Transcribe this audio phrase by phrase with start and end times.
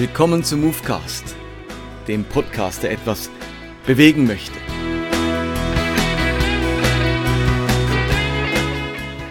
[0.00, 1.36] Willkommen zum Movecast,
[2.08, 3.28] dem Podcast, der etwas
[3.84, 4.58] bewegen möchte.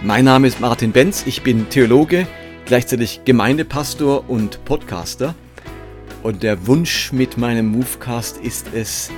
[0.03, 2.27] Mein Name ist Martin Benz, ich bin Theologe,
[2.65, 5.33] gleichzeitig Gemeindepastor und Podcaster.
[6.21, 9.09] Und der Wunsch mit meinem Movecast ist es,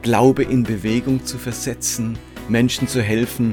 [0.00, 3.52] Glaube in Bewegung zu versetzen, Menschen zu helfen,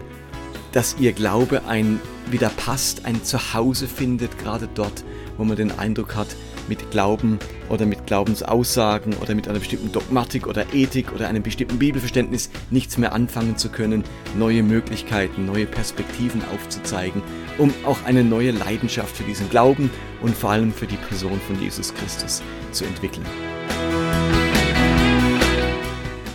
[0.71, 1.99] dass ihr Glaube ein
[2.31, 5.03] wieder passt, ein Zuhause findet, gerade dort,
[5.35, 10.47] wo man den Eindruck hat, mit Glauben oder mit Glaubensaussagen oder mit einer bestimmten Dogmatik
[10.47, 14.03] oder Ethik oder einem bestimmten Bibelverständnis nichts mehr anfangen zu können,
[14.37, 17.21] neue Möglichkeiten, neue Perspektiven aufzuzeigen,
[17.57, 19.89] um auch eine neue Leidenschaft für diesen Glauben
[20.21, 23.25] und vor allem für die Person von Jesus Christus zu entwickeln.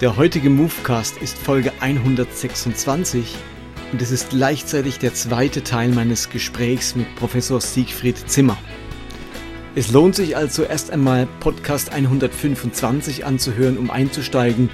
[0.01, 3.35] Der heutige Movecast ist Folge 126
[3.91, 8.57] und es ist gleichzeitig der zweite Teil meines Gesprächs mit Professor Siegfried Zimmer.
[9.79, 14.71] Es lohnt sich also erst einmal Podcast 125 anzuhören, um einzusteigen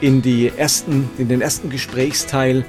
[0.00, 2.64] in, die ersten, in den ersten Gesprächsteil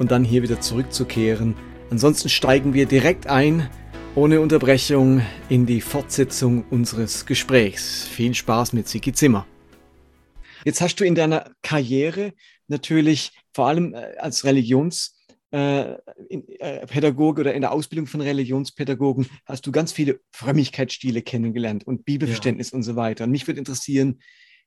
[0.00, 1.54] und dann hier wieder zurückzukehren.
[1.88, 3.70] Ansonsten steigen wir direkt ein,
[4.16, 8.08] ohne Unterbrechung, in die Fortsetzung unseres Gesprächs.
[8.08, 9.46] Viel Spaß mit Siki Zimmer.
[10.64, 12.32] Jetzt hast du in deiner Karriere
[12.66, 15.19] natürlich vor allem äh, als Religions-
[15.52, 15.96] äh,
[16.28, 21.86] in, äh, Pädagoge oder in der Ausbildung von Religionspädagogen hast du ganz viele Frömmigkeitsstile kennengelernt
[21.86, 22.76] und Bibelverständnis ja.
[22.76, 23.24] und so weiter.
[23.24, 24.20] Und mich würde interessieren,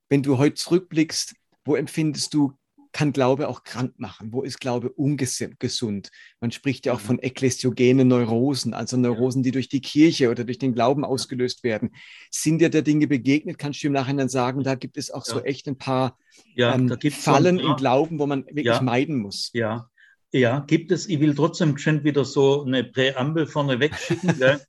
[0.10, 2.54] wenn du heute zurückblickst, wo empfindest du,
[2.94, 4.32] kann Glaube auch krank machen?
[4.32, 6.12] Wo ist Glaube ungesund?
[6.40, 7.06] Man spricht ja auch mhm.
[7.06, 11.90] von ekklesiogenen Neurosen, also Neurosen, die durch die Kirche oder durch den Glauben ausgelöst werden.
[12.30, 13.58] Sind dir der Dinge begegnet?
[13.58, 15.34] Kannst du im Nachhinein sagen, da gibt es auch ja.
[15.34, 16.20] so echt ein paar
[16.54, 19.50] ja, ähm, Fallen so im Glauben, wo man wirklich meiden muss?
[19.54, 19.90] Ja,
[20.34, 21.08] ja, gibt es.
[21.08, 24.36] Ich will trotzdem schon wieder so eine Präambel vorne wegschicken.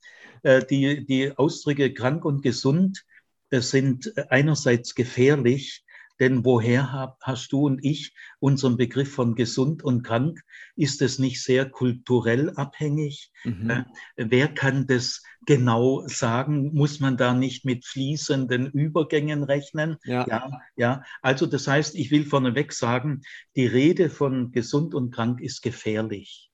[0.44, 3.06] Äh, die, die Ausdrücke krank und gesund
[3.50, 5.83] sind einerseits gefährlich,
[6.20, 10.40] denn woher hast du und ich unseren Begriff von gesund und krank?
[10.76, 13.32] Ist es nicht sehr kulturell abhängig?
[13.44, 13.70] Mhm.
[13.70, 13.84] Äh,
[14.16, 16.72] wer kann das genau sagen?
[16.72, 19.96] Muss man da nicht mit fließenden Übergängen rechnen?
[20.04, 20.26] Ja.
[20.28, 21.02] ja, ja.
[21.20, 23.22] Also das heißt, ich will vorneweg sagen,
[23.56, 26.50] die Rede von gesund und krank ist gefährlich,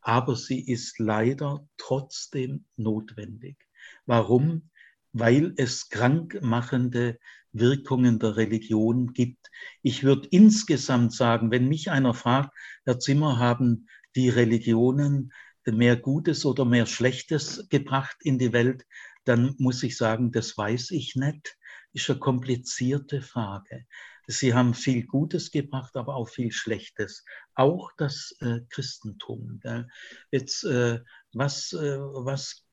[0.00, 3.56] aber sie ist leider trotzdem notwendig.
[4.04, 4.70] Warum?
[5.12, 7.18] Weil es krankmachende
[7.58, 9.50] Wirkungen der Religion gibt.
[9.82, 15.32] Ich würde insgesamt sagen, wenn mich einer fragt, Herr Zimmer, haben die Religionen
[15.64, 18.84] mehr Gutes oder mehr Schlechtes gebracht in die Welt,
[19.24, 21.56] dann muss ich sagen, das weiß ich nicht.
[21.92, 23.86] Ist eine komplizierte Frage.
[24.28, 27.24] Sie haben viel Gutes gebracht, aber auch viel Schlechtes.
[27.54, 29.60] Auch das äh, Christentum.
[29.62, 29.88] Gell?
[30.30, 31.00] Jetzt, äh,
[31.32, 32.64] was, äh, was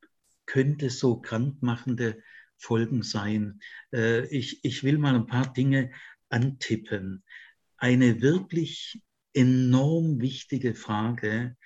[0.45, 2.21] könnte so krankmachende
[2.57, 3.59] Folgen sein.
[3.91, 5.91] Äh, ich, ich will mal ein paar Dinge
[6.29, 7.23] antippen.
[7.77, 9.01] Eine wirklich
[9.33, 11.57] enorm wichtige Frage,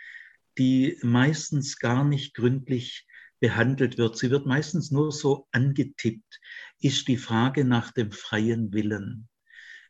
[0.57, 3.05] die meistens gar nicht gründlich
[3.39, 4.17] behandelt wird.
[4.17, 6.39] Sie wird meistens nur so angetippt,
[6.79, 9.29] ist die Frage nach dem freien Willen.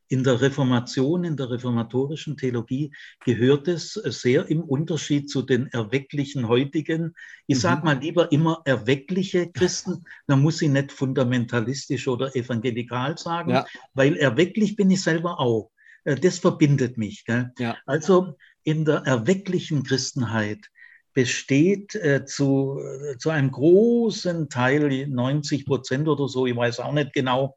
[0.09, 2.93] In der Reformation, in der reformatorischen Theologie
[3.25, 7.13] gehört es sehr im Unterschied zu den erwecklichen heutigen.
[7.45, 7.61] Ich mhm.
[7.61, 13.65] sage mal lieber immer erweckliche Christen, dann muss ich nicht fundamentalistisch oder evangelikal sagen, ja.
[13.93, 15.71] weil erwecklich bin ich selber auch.
[16.03, 17.25] Äh, das verbindet mich.
[17.59, 17.77] Ja.
[17.85, 20.69] Also in der erwecklichen Christenheit
[21.17, 26.93] besteht äh, zu, äh, zu einem großen Teil, 90 Prozent oder so, ich weiß auch
[26.93, 27.55] nicht genau,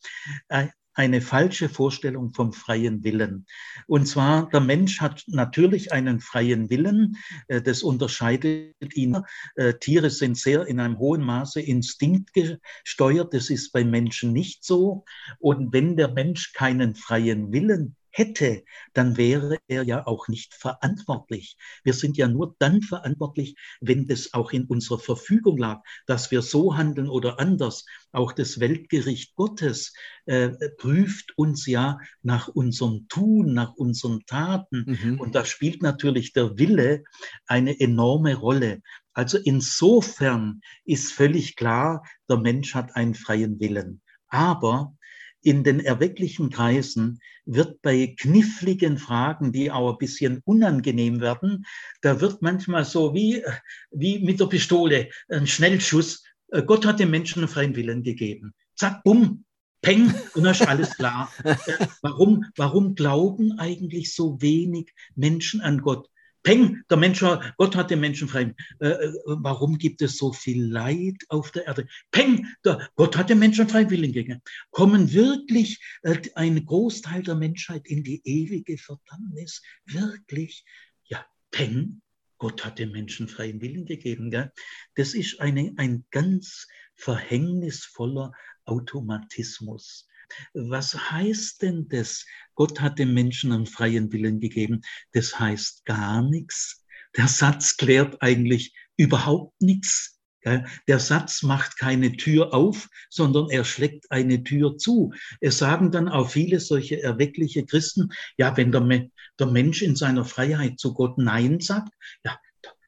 [0.49, 0.69] äh,
[1.01, 3.47] eine falsche Vorstellung vom freien Willen.
[3.87, 7.17] Und zwar, der Mensch hat natürlich einen freien Willen,
[7.49, 9.17] äh, das unterscheidet ihn.
[9.57, 15.07] Äh, Tiere sind sehr in einem hohen Maße instinktgesteuert, das ist bei Menschen nicht so.
[15.39, 21.57] Und wenn der Mensch keinen freien Willen hätte, dann wäre er ja auch nicht verantwortlich.
[21.85, 26.43] Wir sind ja nur dann verantwortlich, wenn das auch in unserer Verfügung lag, dass wir
[26.43, 27.85] so handeln oder anders.
[28.13, 29.95] Auch das Weltgericht Gottes
[30.27, 34.99] äh, prüft uns ja nach unserem Tun, nach unseren Taten.
[35.03, 35.21] Mhm.
[35.21, 37.05] Und da spielt natürlich der Wille
[37.47, 38.81] eine enorme Rolle.
[39.13, 44.03] Also insofern ist völlig klar, der Mensch hat einen freien Willen.
[44.29, 44.95] Aber
[45.43, 51.65] in den erwecklichen Kreisen wird bei kniffligen Fragen, die auch ein bisschen unangenehm werden,
[52.03, 53.43] da wird manchmal so wie,
[53.91, 56.25] wie mit der Pistole ein Schnellschuss.
[56.49, 58.55] Äh, Gott hat dem Menschen einen freien Willen gegeben.
[58.77, 59.45] Zack, bumm,
[59.81, 61.33] peng, und dann ist alles klar.
[61.45, 66.10] Äh, warum, warum glauben eigentlich so wenig Menschen an Gott?
[66.43, 68.55] Peng, der Mensch, Gott hat den Menschen frei.
[68.81, 71.87] Äh, äh, warum gibt es so viel Leid auf der Erde?
[72.11, 74.41] Peng, der, Gott hat den Menschen freiwillig gegeben.
[74.71, 79.63] Kommen wirklich äh, ein Großteil der Menschheit in die ewige Verdammnis?
[79.85, 80.65] Wirklich?
[81.05, 82.01] Ja, Peng,
[82.39, 84.31] Gott hat den Menschen freien Willen gegeben.
[84.31, 84.51] Gell?
[84.95, 88.33] Das ist eine, ein ganz verhängnisvoller
[88.65, 90.09] Automatismus.
[90.55, 92.25] Was heißt denn das?
[92.55, 94.81] Gott hat dem Menschen einen freien Willen gegeben.
[95.13, 96.85] Das heißt gar nichts.
[97.17, 100.21] Der Satz klärt eigentlich überhaupt nichts.
[100.45, 105.13] Der Satz macht keine Tür auf, sondern er schlägt eine Tür zu.
[105.41, 110.25] Es sagen dann auch viele solche erweckliche Christen, ja, wenn der, der Mensch in seiner
[110.25, 111.93] Freiheit zu Gott Nein sagt,
[112.25, 112.39] ja,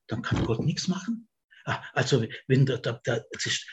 [0.06, 1.28] dann kann Gott nichts machen.
[1.64, 3.24] Ah, also wenn der, der, der,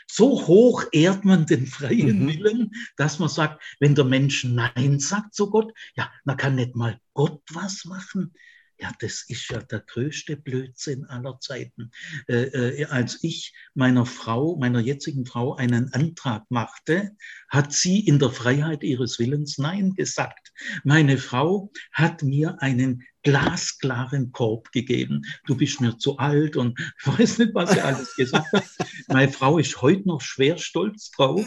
[0.08, 2.28] so hoch ehrt man den freien mhm.
[2.28, 6.76] Willen, dass man sagt, wenn der Mensch Nein sagt zu Gott, ja, dann kann nicht
[6.76, 8.34] mal Gott was machen.
[8.82, 11.92] Ja, das ist ja der größte Blödsinn aller Zeiten.
[12.28, 17.12] Äh, äh, als ich meiner Frau, meiner jetzigen Frau, einen Antrag machte,
[17.50, 20.54] hat sie in der Freiheit ihres Willens Nein gesagt.
[20.86, 25.24] Meine Frau hat mir einen glasklaren Korb gegeben.
[25.46, 28.66] Du bist mir zu alt und ich weiß nicht, was sie alles gesagt hat.
[29.08, 31.46] Meine Frau ist heute noch schwer stolz drauf,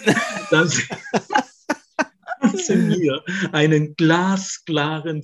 [0.51, 0.83] dass
[2.67, 3.23] sie mir
[3.53, 5.23] einen glasklaren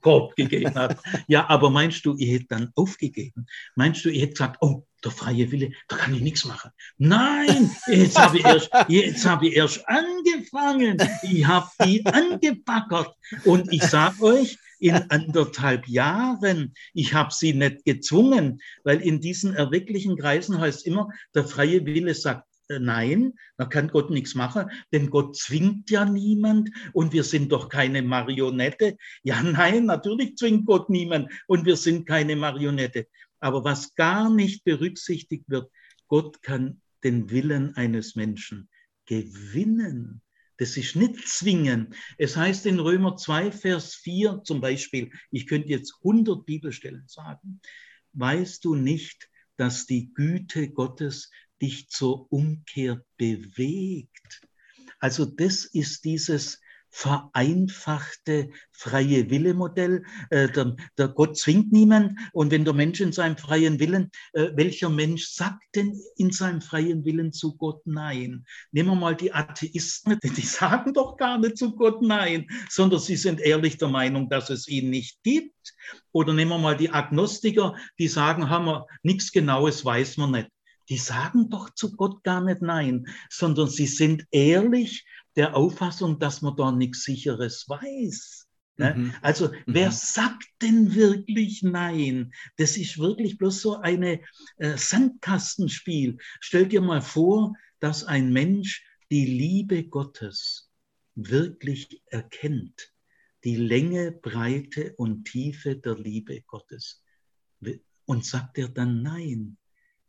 [0.00, 0.98] Korb gegeben hat.
[1.26, 3.46] Ja, aber meinst du, ich hätte dann aufgegeben?
[3.74, 6.70] Meinst du, ich hätte gesagt, oh, der freie Wille, da kann ich nichts machen.
[6.96, 10.96] Nein, jetzt habe ich erst, jetzt habe ich erst angefangen.
[11.22, 13.14] Ich habe die angebackert.
[13.44, 19.54] Und ich sage euch, in anderthalb Jahren, ich habe sie nicht gezwungen, weil in diesen
[19.54, 25.10] erwecklichen Kreisen heißt immer, der freie Wille sagt nein, da kann Gott nichts machen, denn
[25.10, 28.96] Gott zwingt ja niemand und wir sind doch keine Marionette.
[29.22, 33.06] Ja, nein, natürlich zwingt Gott niemand und wir sind keine Marionette.
[33.40, 35.70] Aber was gar nicht berücksichtigt wird,
[36.08, 38.68] Gott kann den Willen eines Menschen
[39.06, 40.22] gewinnen.
[40.58, 41.94] Das ist nicht zwingen.
[42.18, 47.60] Es heißt in Römer 2, Vers 4 zum Beispiel, ich könnte jetzt 100 Bibelstellen sagen,
[48.14, 54.42] weißt du nicht, dass die Güte Gottes dich zur Umkehr bewegt.
[55.00, 56.60] Also das ist dieses
[56.90, 60.04] vereinfachte freie Wille-Modell.
[60.30, 62.18] Äh, der, der, Gott zwingt niemand.
[62.32, 66.60] Und wenn der Mensch in seinem freien Willen, äh, welcher Mensch sagt denn in seinem
[66.60, 68.44] freien Willen zu Gott Nein?
[68.72, 73.16] Nehmen wir mal die Atheisten, die sagen doch gar nicht zu Gott Nein, sondern sie
[73.16, 75.74] sind ehrlich der Meinung, dass es ihn nicht gibt.
[76.12, 80.48] Oder nehmen wir mal die Agnostiker, die sagen, haben wir nichts Genaues, weiß man nicht
[80.88, 85.06] die sagen doch zu Gott gar nicht Nein, sondern sie sind ehrlich
[85.36, 88.48] der Auffassung, dass man da nichts Sicheres weiß.
[88.78, 88.94] Ne?
[88.94, 89.14] Mhm.
[89.20, 89.54] Also mhm.
[89.66, 92.32] wer sagt denn wirklich Nein?
[92.56, 94.20] Das ist wirklich bloß so eine
[94.56, 96.18] äh, Sandkastenspiel.
[96.40, 100.70] Stell dir mal vor, dass ein Mensch die Liebe Gottes
[101.14, 102.92] wirklich erkennt,
[103.44, 107.02] die Länge, Breite und Tiefe der Liebe Gottes.
[108.04, 109.58] Und sagt er dann Nein?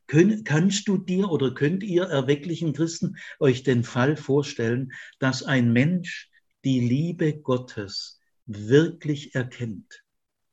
[0.10, 5.72] Kön kannst du dir oder könnt ihr erwecklichen Christen euch den Fall vorstellen, dass ein
[5.72, 6.32] Mensch
[6.66, 10.04] die Liebe Gottes wirklich erkennt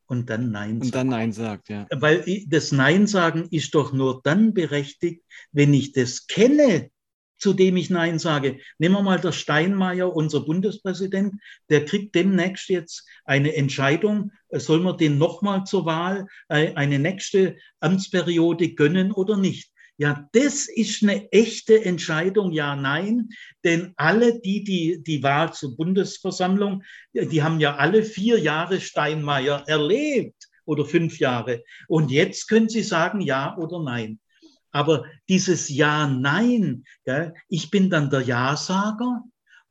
[0.07, 0.85] und dann Nein sagt?
[0.85, 1.87] Und dann Nein sagt, ja.
[1.91, 6.91] Weil das Nein sagen ist doch nur dann berechtigt, wenn ich das kenne,
[7.38, 8.59] zu dem ich Nein sage.
[8.78, 11.35] Nehmen wir mal der Steinmeier, unser Bundespräsident,
[11.71, 17.57] der kriegt demnächst jetzt eine Entscheidung, soll man den nochmal zur Wahl äh, eine nächste
[17.81, 19.71] Amtsperiode gönnen oder nicht.
[19.99, 23.31] Ja, das ist eine echte Entscheidung, ja, nein,
[23.64, 26.83] denn alle, die die, die Wahl zur Bundesversammlung,
[27.14, 31.64] die haben ja alle vier Jahre Steinmeier erlebt oder fünf Jahre.
[31.88, 34.19] Und jetzt können sie sagen ja oder nein.
[34.76, 39.23] Aber dieses Ja, Nein, gell, ich bin dann der Ja-Sager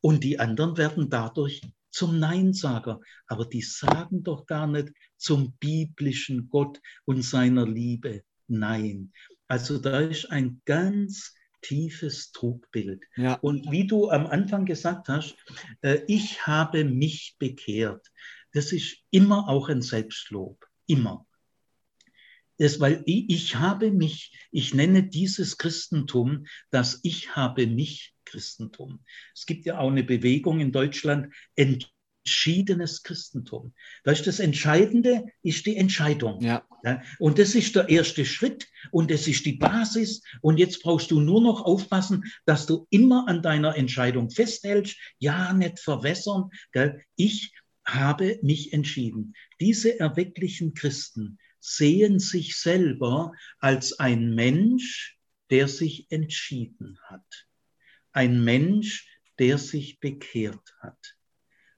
[0.02, 3.00] und die anderen werden dadurch zum Neinsager.
[3.28, 9.12] Aber die sagen doch gar nicht zum biblischen Gott und seiner Liebe Nein.
[9.48, 13.04] Also da ist ein ganz tiefes Trugbild.
[13.16, 13.36] Ja.
[13.36, 15.36] Und wie du am Anfang gesagt hast,
[15.82, 18.08] äh, ich habe mich bekehrt.
[18.54, 20.66] Das ist immer auch ein Selbstlob.
[20.88, 21.28] Immer
[22.58, 29.00] ist, weil ich, habe mich, ich nenne dieses Christentum das Ich habe mich Christentum.
[29.34, 33.74] Es gibt ja auch eine Bewegung in Deutschland, entschiedenes Christentum.
[34.04, 36.42] Da ist das Entscheidende, ist die Entscheidung.
[36.42, 36.66] Ja.
[36.84, 37.02] ja.
[37.20, 40.22] Und das ist der erste Schritt und das ist die Basis.
[40.42, 44.98] Und jetzt brauchst du nur noch aufpassen, dass du immer an deiner Entscheidung festhältst.
[45.20, 46.50] Ja, nicht verwässern.
[46.72, 47.02] Gell?
[47.16, 47.54] Ich
[47.86, 49.36] habe mich entschieden.
[49.60, 55.18] Diese erwecklichen Christen, sehen sich selber als ein Mensch,
[55.50, 57.48] der sich entschieden hat.
[58.12, 59.08] Ein Mensch,
[59.40, 61.18] der sich bekehrt hat.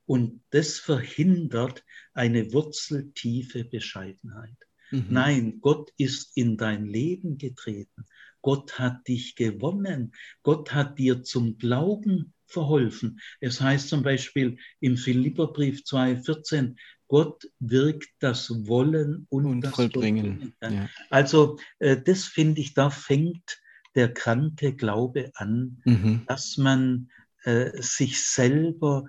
[0.05, 4.57] Und das verhindert eine wurzeltiefe Bescheidenheit.
[4.91, 5.05] Mhm.
[5.09, 8.05] Nein, Gott ist in dein Leben getreten.
[8.41, 10.13] Gott hat dich gewonnen.
[10.43, 13.19] Gott hat dir zum Glauben verholfen.
[13.39, 16.75] Es heißt zum Beispiel im Philipperbrief 2,14,
[17.07, 20.53] Gott wirkt das Wollen und, und das Vollbringen.
[20.61, 20.89] Ja.
[21.09, 23.61] Also äh, das finde ich, da fängt
[23.95, 26.21] der kranke Glaube an, mhm.
[26.27, 27.09] dass man
[27.43, 29.05] äh, sich selber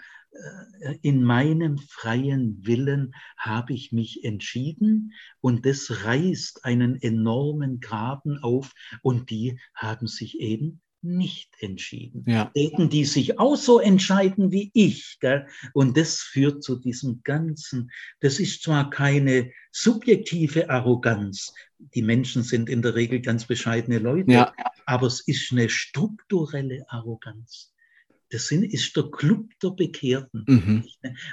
[0.80, 8.38] äh, in meinem freien Willen habe ich mich entschieden und das reißt einen enormen Graben
[8.38, 12.24] auf und die haben sich eben nicht entschieden.
[12.26, 12.50] Ja.
[12.56, 15.18] Denken die sich auch so entscheiden wie ich.
[15.20, 15.46] Gell?
[15.72, 17.90] Und das führt zu diesem Ganzen.
[18.20, 21.52] Das ist zwar keine subjektive Arroganz.
[21.78, 24.52] Die Menschen sind in der Regel ganz bescheidene Leute, ja.
[24.86, 27.72] aber es ist eine strukturelle Arroganz.
[28.30, 30.44] Das ist der Club der Bekehrten.
[30.46, 30.84] Mhm.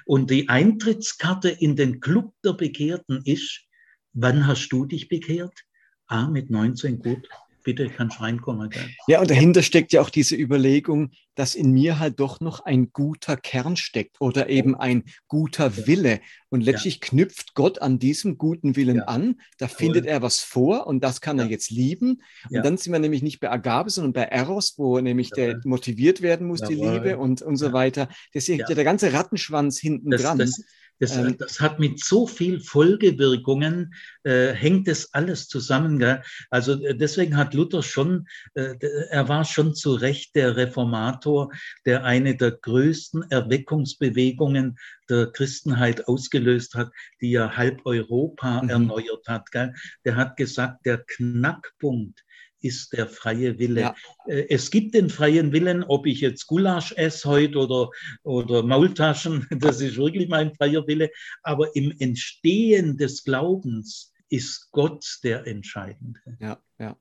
[0.05, 3.65] Und die Eintrittskarte in den Club der Bekehrten ist,
[4.13, 5.65] wann hast du dich bekehrt?
[6.07, 7.27] Ah, mit 19, gut
[7.65, 8.69] bitte kannst reinkommen.
[8.69, 8.89] Gell?
[9.07, 12.93] Ja, und dahinter steckt ja auch diese Überlegung, dass in mir halt doch noch ein
[12.93, 16.22] guter Kern steckt oder eben ein guter Wille.
[16.50, 17.10] Und letztlich ja.
[17.10, 19.05] knüpft Gott an diesem guten Willen ja.
[19.05, 19.41] an.
[19.57, 22.22] Da findet er was vor und das kann er jetzt lieben.
[22.50, 26.22] Und dann sind wir nämlich nicht bei Agape, sondern bei Eros, wo nämlich der motiviert
[26.22, 28.07] werden muss, die Liebe und, und so weiter.
[28.34, 28.67] Deswegen ja.
[28.67, 30.38] der ganze Rattenschwanz hinten das, dran.
[30.38, 30.62] Das,
[30.99, 35.99] das, ähm, das, hat mit so viel Folgewirkungen, äh, hängt das alles zusammen.
[35.99, 36.21] Gell?
[36.49, 38.75] Also äh, deswegen hat Luther schon, äh,
[39.09, 41.51] er war schon zu Recht der Reformator,
[41.85, 44.77] der eine der größten Erweckungsbewegungen
[45.09, 48.69] der Christenheit ausgelöst hat, die ja halb Europa mhm.
[48.69, 49.51] erneuert hat.
[49.51, 49.73] Gell?
[50.03, 52.25] Der hat gesagt, der Knackpunkt
[52.65, 53.81] ist der freie Wille.
[53.81, 53.95] Ja.
[54.27, 57.89] Äh, es gibt den freien Willen, ob ich jetzt Gulasch esse heute oder,
[58.24, 61.12] oder Maultaschen, das ist wirklich mein freier Wille.
[61.43, 66.19] Aber im Entstehen des Glaubens ist Gott der Entscheidende.
[66.39, 66.98] Ja, ja.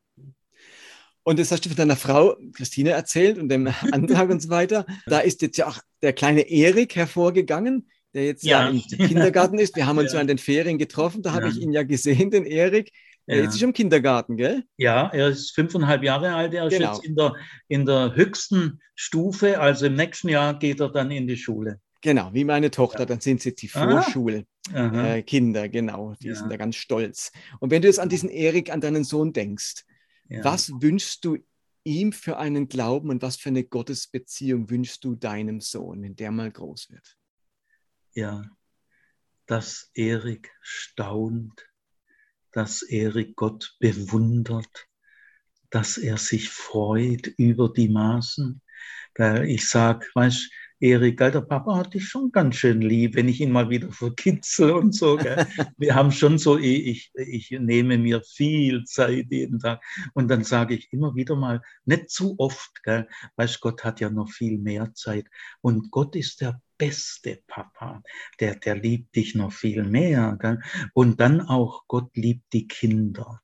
[1.26, 4.84] Und das hast du von deiner Frau Christine erzählt und dem Antrag und so weiter.
[5.06, 9.58] Da ist jetzt ja auch der kleine Erik hervorgegangen, der jetzt ja, ja im Kindergarten
[9.58, 9.74] ist.
[9.74, 12.30] Wir haben uns ja, ja an den Ferien getroffen, da habe ich ihn ja gesehen,
[12.30, 12.92] den Erik.
[13.26, 13.36] Ja.
[13.36, 14.64] Jetzt ist im Kindergarten, gell?
[14.76, 16.52] Ja, er ist fünfeinhalb Jahre alt.
[16.52, 16.92] Er genau.
[16.92, 17.34] ist jetzt in der,
[17.68, 19.60] in der höchsten Stufe.
[19.60, 21.80] Also im nächsten Jahr geht er dann in die Schule.
[22.02, 23.00] Genau, wie meine Tochter.
[23.00, 23.06] Ja.
[23.06, 24.44] Dann sind sie die Vorschulkinder,
[25.64, 26.14] äh, genau.
[26.20, 26.34] Die ja.
[26.34, 27.32] sind da ganz stolz.
[27.60, 29.84] Und wenn du jetzt an diesen Erik, an deinen Sohn denkst,
[30.42, 31.38] was wünschst du
[31.84, 36.30] ihm für einen Glauben und was für eine Gottesbeziehung wünschst du deinem Sohn, wenn der
[36.30, 37.16] mal groß wird?
[38.14, 38.42] Ja,
[39.46, 41.66] dass Erik staunt
[42.54, 44.88] dass Erik Gott bewundert,
[45.70, 48.62] dass er sich freut über die Maßen.
[49.44, 53.50] Ich sag, weißt Erik, der Papa hat dich schon ganz schön lieb, wenn ich ihn
[53.50, 55.16] mal wieder verkitzel und so.
[55.16, 55.46] Gell?
[55.78, 59.82] Wir haben schon so, ich, ich nehme mir viel Zeit jeden Tag
[60.12, 63.08] und dann sage ich immer wieder mal, nicht zu oft, gell?
[63.36, 65.26] weißt Gott hat ja noch viel mehr Zeit
[65.60, 68.02] und Gott ist der beste Papa,
[68.40, 70.36] der, der liebt dich noch viel mehr.
[70.40, 70.60] Gell?
[70.92, 73.40] Und dann auch, Gott liebt die Kinder.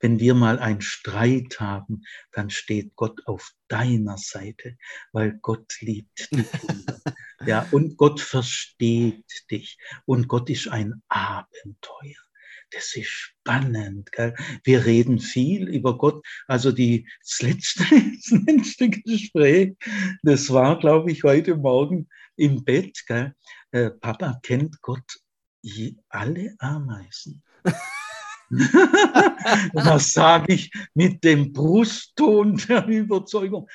[0.00, 2.02] Wenn wir mal einen Streit haben,
[2.32, 4.76] dann steht Gott auf deiner Seite,
[5.12, 7.00] weil Gott liebt die Kinder.
[7.46, 12.20] ja, und Gott versteht dich und Gott ist ein Abenteuer.
[12.70, 14.10] Das ist spannend.
[14.12, 14.34] Gell?
[14.64, 16.24] Wir reden viel über Gott.
[16.46, 19.76] Also die, das letzte, das letzte Gespräch,
[20.22, 23.04] das war, glaube ich, heute Morgen im Bett.
[23.06, 23.34] Gell?
[23.70, 25.20] Äh, Papa kennt Gott
[26.08, 27.42] alle Ameisen.
[29.72, 33.68] das sage ich mit dem Brustton der Überzeugung.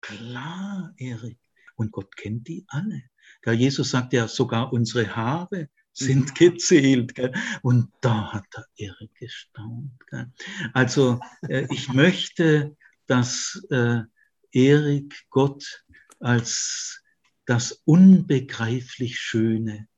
[0.00, 1.38] Klar, Erik.
[1.76, 3.02] Und Gott kennt die alle.
[3.44, 7.14] Der Jesus sagt ja sogar unsere Haare sind gezählt.
[7.14, 7.32] Gell?
[7.62, 9.92] Und da hat der Erik gestaunt.
[10.10, 10.30] Gell?
[10.72, 12.76] Also äh, ich möchte,
[13.06, 14.02] dass äh,
[14.52, 15.84] Erik Gott
[16.20, 17.02] als
[17.46, 19.88] das unbegreiflich Schöne,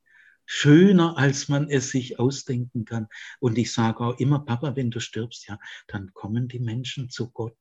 [0.44, 3.08] schöner als man es sich ausdenken kann.
[3.40, 7.30] Und ich sage auch immer, Papa, wenn du stirbst, ja, dann kommen die Menschen zu
[7.30, 7.58] Gott.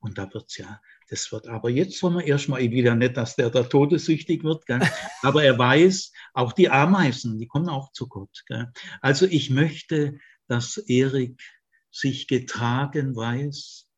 [0.00, 3.50] Und da wird's ja, das wird, aber jetzt wollen wir erstmal, ja nicht, dass der
[3.50, 4.80] da todesüchtig wird, gell?
[5.22, 8.44] aber er weiß, auch die Ameisen, die kommen auch zu Gott.
[8.46, 8.70] Gell?
[9.00, 11.42] Also ich möchte, dass Erik
[11.90, 13.88] sich getragen weiß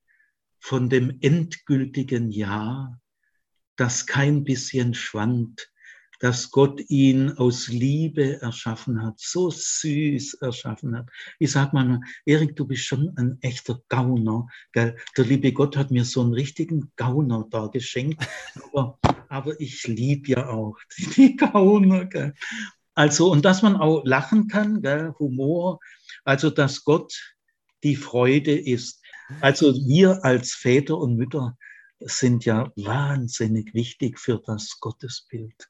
[0.58, 2.98] von dem endgültigen Ja,
[3.76, 5.69] das kein bisschen schwand,
[6.20, 11.08] dass Gott ihn aus Liebe erschaffen hat, so süß erschaffen hat.
[11.38, 14.46] Ich sag mal, Erik, du bist schon ein echter Gauner.
[14.72, 14.96] Gell?
[15.16, 18.22] Der liebe Gott hat mir so einen richtigen Gauner da geschenkt,
[18.72, 18.98] aber,
[19.28, 20.76] aber ich liebe ja auch
[21.16, 22.04] die Gauner.
[22.04, 22.34] Gell?
[22.94, 25.14] Also, und dass man auch lachen kann, gell?
[25.18, 25.80] Humor,
[26.24, 27.34] also dass Gott
[27.82, 29.02] die Freude ist.
[29.40, 31.56] Also wir als Väter und Mütter
[32.00, 35.68] sind ja wahnsinnig wichtig für das Gottesbild.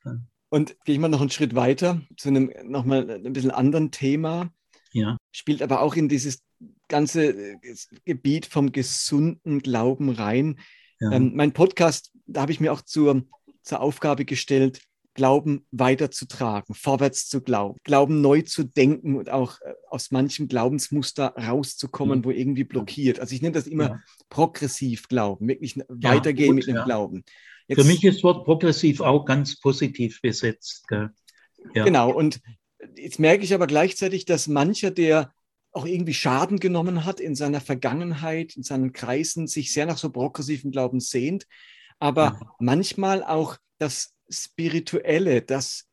[0.51, 4.53] Und gehe ich mal noch einen Schritt weiter zu einem nochmal ein bisschen anderen Thema.
[4.93, 5.17] Ja.
[5.33, 6.43] Spielt aber auch in dieses
[6.89, 10.59] ganze äh, Gebiet vom gesunden Glauben rein.
[10.99, 11.13] Ja.
[11.13, 13.23] Ähm, mein Podcast, da habe ich mir auch zur,
[13.63, 14.83] zur Aufgabe gestellt,
[15.15, 21.35] Glauben weiterzutragen, vorwärts zu glauben, Glauben neu zu denken und auch äh, aus manchem Glaubensmuster
[21.37, 22.25] rauszukommen, ja.
[22.25, 23.19] wo irgendwie blockiert.
[23.19, 24.01] Also ich nenne das immer ja.
[24.29, 27.25] progressiv Glauben, wirklich weitergehen gut, mit dem Glauben.
[27.71, 30.89] Jetzt, Für mich ist das Wort progressiv auch ganz positiv besetzt.
[31.73, 32.41] Genau, und
[32.97, 35.33] jetzt merke ich aber gleichzeitig, dass mancher, der
[35.71, 40.11] auch irgendwie Schaden genommen hat in seiner Vergangenheit, in seinen Kreisen, sich sehr nach so
[40.11, 41.47] progressiven Glauben sehnt,
[42.01, 45.87] aber manchmal auch das Spirituelle, das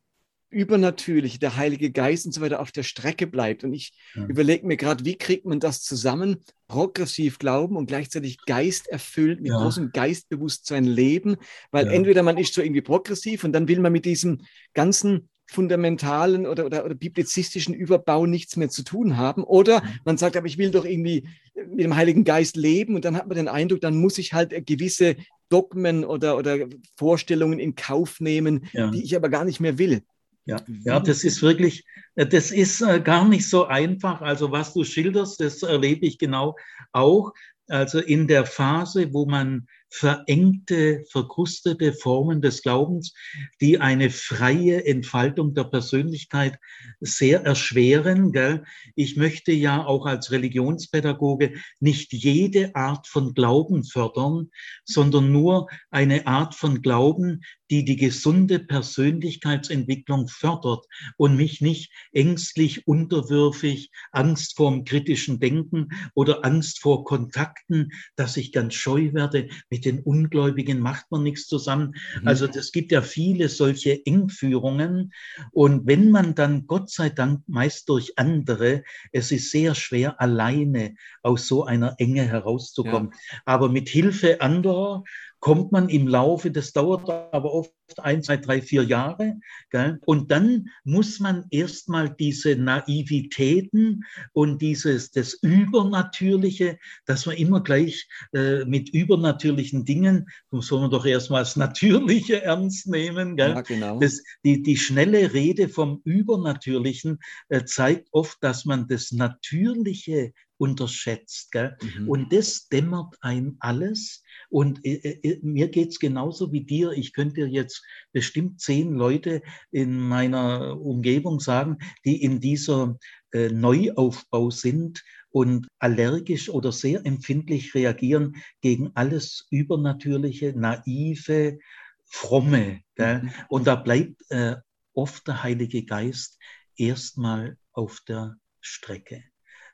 [0.50, 3.64] Übernatürliche, der Heilige Geist und so weiter auf der Strecke bleibt.
[3.64, 4.24] Und ich ja.
[4.26, 6.36] überlege mir gerade, wie kriegt man das zusammen?
[6.68, 9.58] Progressiv glauben und gleichzeitig Geist erfüllt, mit ja.
[9.58, 11.36] großem Geistbewusstsein leben,
[11.70, 11.92] weil ja.
[11.92, 14.42] entweder man ist so irgendwie progressiv und dann will man mit diesem
[14.74, 19.44] ganzen fundamentalen oder, oder, oder biblizistischen Überbau nichts mehr zu tun haben.
[19.44, 23.16] Oder man sagt, aber ich will doch irgendwie mit dem Heiligen Geist leben und dann
[23.16, 25.16] hat man den Eindruck, dann muss ich halt gewisse
[25.48, 28.90] Dogmen oder, oder Vorstellungen in Kauf nehmen, ja.
[28.90, 30.02] die ich aber gar nicht mehr will.
[30.48, 31.84] Ja, ja, das ist wirklich,
[32.16, 34.22] das ist äh, gar nicht so einfach.
[34.22, 36.56] Also was du schilderst, das erlebe ich genau
[36.92, 37.34] auch.
[37.68, 43.12] Also in der Phase, wo man verengte, verkrustete Formen des Glaubens,
[43.60, 46.58] die eine freie Entfaltung der Persönlichkeit
[47.00, 48.32] sehr erschweren.
[48.32, 48.64] Gell?
[48.94, 54.50] Ich möchte ja auch als Religionspädagoge nicht jede Art von Glauben fördern,
[54.86, 62.86] sondern nur eine Art von Glauben, die die gesunde Persönlichkeitsentwicklung fördert und mich nicht ängstlich,
[62.86, 69.48] unterwürfig, Angst vorm kritischen Denken oder Angst vor Kontakten, dass ich ganz scheu werde.
[69.70, 71.94] Mit den Ungläubigen macht man nichts zusammen.
[72.20, 72.28] Mhm.
[72.28, 75.12] Also es gibt ja viele solche Engführungen.
[75.52, 80.94] Und wenn man dann, Gott sei Dank, meist durch andere, es ist sehr schwer, alleine
[81.22, 83.10] aus so einer Enge herauszukommen.
[83.12, 83.38] Ja.
[83.44, 85.04] Aber mit Hilfe anderer
[85.40, 89.38] kommt man im Laufe, das dauert aber oft ein, zwei, drei, vier Jahre.
[89.70, 89.98] Gell?
[90.04, 98.08] Und dann muss man erstmal diese Naivitäten und dieses, das Übernatürliche, dass man immer gleich
[98.32, 103.36] äh, mit übernatürlichen Dingen, soll man doch erstmal das Natürliche ernst nehmen.
[103.36, 103.50] Gell?
[103.50, 103.98] Ja, genau.
[104.00, 111.52] das, die, die schnelle Rede vom Übernatürlichen äh, zeigt oft, dass man das Natürliche unterschätzt.
[111.52, 111.76] Gell?
[111.80, 112.08] Mhm.
[112.08, 114.22] Und das dämmert ein alles.
[114.50, 116.92] Und äh, äh, mir geht's genauso wie dir.
[116.92, 122.98] Ich könnte jetzt bestimmt zehn Leute in meiner Umgebung sagen, die in dieser
[123.32, 131.58] äh, Neuaufbau sind und allergisch oder sehr empfindlich reagieren gegen alles Übernatürliche, Naive,
[132.06, 132.80] Fromme.
[132.96, 133.30] Mhm.
[133.48, 134.56] Und da bleibt äh,
[134.94, 136.38] oft der Heilige Geist
[136.76, 139.22] erstmal auf der Strecke.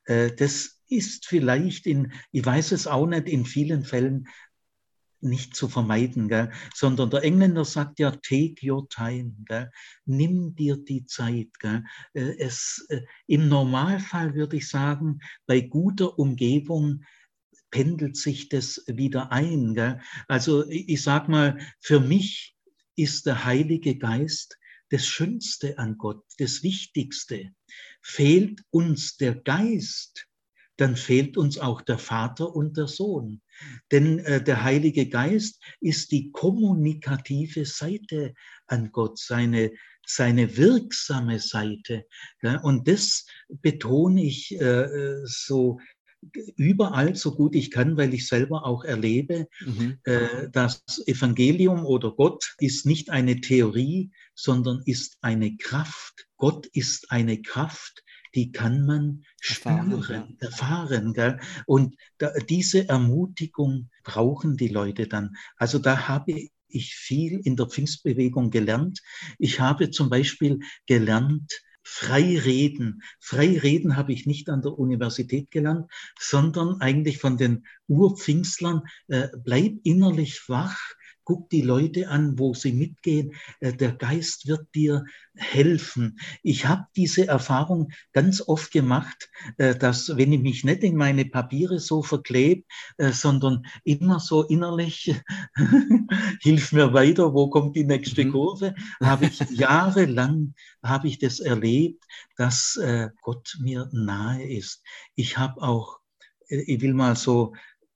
[0.05, 4.29] Äh, das ist vielleicht in, ich weiß es auch nicht, in vielen Fällen
[5.25, 6.53] nicht zu vermeiden, gell?
[6.75, 9.71] sondern der Engländer sagt ja, take your time, gell?
[10.05, 11.49] nimm dir die Zeit.
[11.59, 11.83] Gell?
[12.13, 17.05] Äh, es, äh, Im Normalfall würde ich sagen, bei guter Umgebung
[17.71, 19.75] pendelt sich das wieder ein.
[19.75, 20.01] Gell?
[20.29, 22.55] Also ich, sage mal, für mich
[22.95, 24.59] ist der Heilige Geist
[24.91, 27.53] das Schönste an Gott, das Wichtigste.
[28.07, 30.27] Fehlt uns der Geist,
[30.77, 33.41] dann fehlt uns auch der Vater und der Sohn.
[33.91, 38.35] Denn äh, der Heilige Geist ist die kommunikative Seite
[38.67, 39.73] an Gott, seine,
[40.07, 42.05] seine wirksame Seite.
[42.43, 45.81] Ja, und das betone ich äh, so
[46.57, 49.99] überall so gut ich kann, weil ich selber auch erlebe, mhm.
[50.05, 56.27] äh, das Evangelium oder Gott ist nicht eine Theorie, sondern ist eine Kraft.
[56.37, 58.03] Gott ist eine Kraft,
[58.35, 60.37] die kann man spüren, erfahren.
[60.41, 61.41] erfahren gell?
[61.67, 65.37] Und da, diese Ermutigung brauchen die Leute dann.
[65.57, 69.01] Also da habe ich viel in der Pfingstbewegung gelernt.
[69.39, 71.53] Ich habe zum Beispiel gelernt,
[71.85, 73.03] frei reden.
[73.21, 78.83] Frei reden habe ich nicht an der Universität gelernt, sondern eigentlich von den Urpfingstlern.
[79.09, 80.81] Äh, bleib innerlich wach,
[81.25, 83.35] guck die Leute an, wo sie mitgehen.
[83.61, 86.19] Äh, der Geist wird dir helfen.
[86.43, 91.25] Ich habe diese Erfahrung ganz oft gemacht, äh, dass wenn ich mich nicht in meine
[91.25, 92.65] Papiere so verklebe,
[92.99, 95.15] äh, sondern immer so innerlich,
[96.41, 98.33] hilf mir weiter, wo kommt die nächste mhm.
[98.33, 102.05] Kurve, habe ich jahrelang, habe ich das erlebt,
[102.37, 102.79] dass
[103.23, 104.83] Gott mir nahe ist.
[105.15, 105.99] Ich habe auch,
[106.49, 107.55] ich will mal so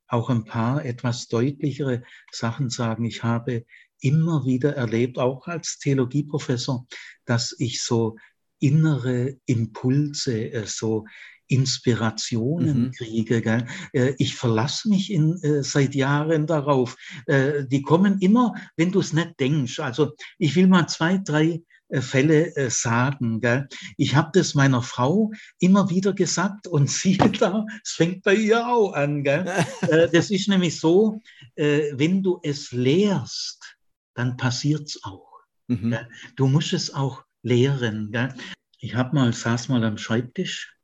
[0.09, 3.05] auch ein paar etwas deutlichere Sachen sagen.
[3.05, 3.65] Ich habe
[4.01, 6.85] immer wieder erlebt, auch als Theologieprofessor,
[7.25, 8.17] dass ich so
[8.59, 11.05] innere Impulse, äh, so
[11.47, 12.91] Inspirationen mhm.
[12.91, 13.41] kriege.
[13.41, 13.65] Gell?
[13.93, 16.95] Äh, ich verlasse mich in, äh, seit Jahren darauf.
[17.27, 19.79] Die kommen immer, wenn du es nicht denkst.
[19.79, 23.41] Also ich will mal zwei, drei Fälle äh, sagen.
[23.41, 23.67] Gell?
[23.97, 28.67] Ich habe das meiner Frau immer wieder gesagt und siehe da, es fängt bei ihr
[28.67, 29.23] auch an.
[29.23, 29.45] Gell?
[29.89, 31.21] Äh, das ist nämlich so,
[31.55, 33.77] wenn du es lehrst,
[34.13, 35.31] dann passiert es auch.
[35.67, 35.95] Mhm.
[36.35, 38.11] Du musst es auch lehren.
[38.11, 38.33] Gell?
[38.79, 40.75] Ich habe mal, saß mal am Schreibtisch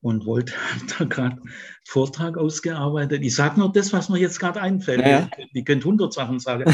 [0.00, 0.52] und wollte
[0.98, 1.40] da gerade
[1.86, 3.22] Vortrag ausgearbeitet.
[3.22, 5.06] Ich sage nur das, was mir jetzt gerade einfällt.
[5.06, 5.30] Ja.
[5.52, 6.64] Ich, könnte hundert Sachen sagen.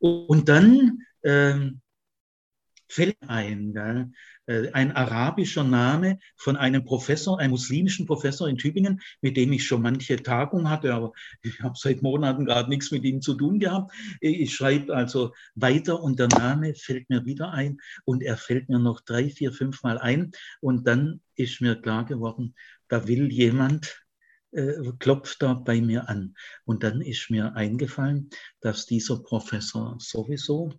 [0.00, 1.80] und dann ähm,
[2.88, 3.72] fällt ein.
[3.72, 4.10] Gell?
[4.46, 9.66] Äh, ein arabischer Name von einem Professor, einem muslimischen Professor in Tübingen, mit dem ich
[9.66, 13.58] schon manche Tagung hatte, aber ich habe seit Monaten gerade nichts mit ihm zu tun
[13.58, 13.92] gehabt.
[14.20, 18.78] Ich schreibe also weiter und der Name fällt mir wieder ein und er fällt mir
[18.78, 22.54] noch drei, vier, fünf Mal ein und dann ist mir klar geworden,
[22.88, 24.04] da will jemand
[24.52, 26.34] äh, klopft da bei mir an.
[26.64, 30.72] Und dann ist mir eingefallen, dass dieser Professor sowieso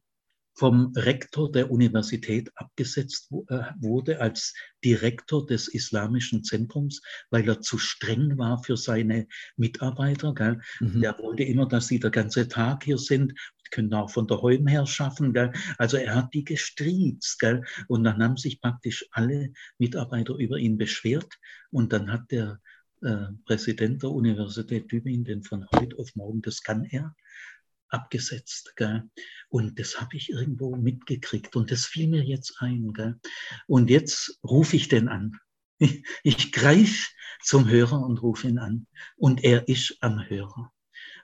[0.56, 7.78] vom Rektor der Universität abgesetzt äh, wurde als Direktor des Islamischen Zentrums, weil er zu
[7.78, 10.34] streng war für seine Mitarbeiter.
[10.34, 10.62] Gell?
[10.80, 11.02] Mhm.
[11.02, 13.34] Der wollte immer, dass sie der ganze Tag hier sind,
[13.72, 15.34] können auch von daheim her schaffen.
[15.34, 15.52] Gell?
[15.78, 17.40] Also er hat die gestriezt.
[17.40, 17.64] Gell?
[17.88, 21.34] Und dann haben sich praktisch alle Mitarbeiter über ihn beschwert.
[21.72, 22.62] Und dann hat der
[23.02, 27.14] äh, Präsident der Universität Tübingen, den von heute auf morgen, das kann er,
[27.96, 28.74] abgesetzt.
[28.76, 29.10] Gell?
[29.50, 32.94] Und das habe ich irgendwo mitgekriegt und das fiel mir jetzt ein.
[32.94, 33.20] Gell?
[33.68, 35.32] Und jetzt rufe ich den an.
[35.78, 37.10] Ich, ich greife
[37.44, 38.88] zum Hörer und rufe ihn an.
[39.18, 40.72] Und er ist am Hörer.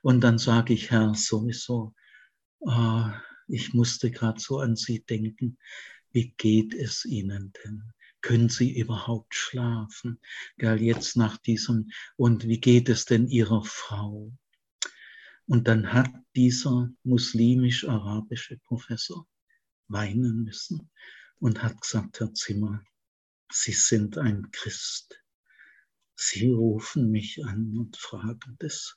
[0.02, 1.94] Und dann sage ich, Herr, sowieso,
[2.60, 3.06] oh,
[3.48, 5.58] ich musste gerade so an Sie denken.
[6.12, 7.84] Wie geht es Ihnen denn?
[8.22, 10.20] Können Sie überhaupt schlafen?
[10.58, 14.32] Gell, jetzt nach diesem, und wie geht es denn Ihrer Frau?
[15.52, 19.28] Und dann hat dieser muslimisch-arabische Professor
[19.90, 20.90] weinen müssen
[21.40, 22.82] und hat gesagt, Herr Zimmer,
[23.52, 25.22] Sie sind ein Christ.
[26.16, 28.96] Sie rufen mich an und fragen das.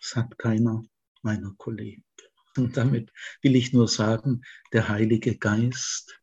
[0.00, 0.82] Das hat keiner
[1.22, 2.04] meiner Kollegen.
[2.56, 6.20] Und damit will ich nur sagen, der Heilige Geist,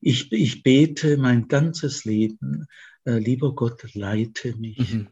[0.00, 2.66] ich, ich bete mein ganzes Leben,
[3.04, 4.94] äh, lieber Gott, leite mich.
[4.94, 5.08] Mhm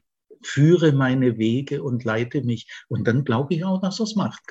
[0.46, 2.68] führe meine Wege und leite mich.
[2.88, 4.44] Und dann glaube ich auch, dass er es macht.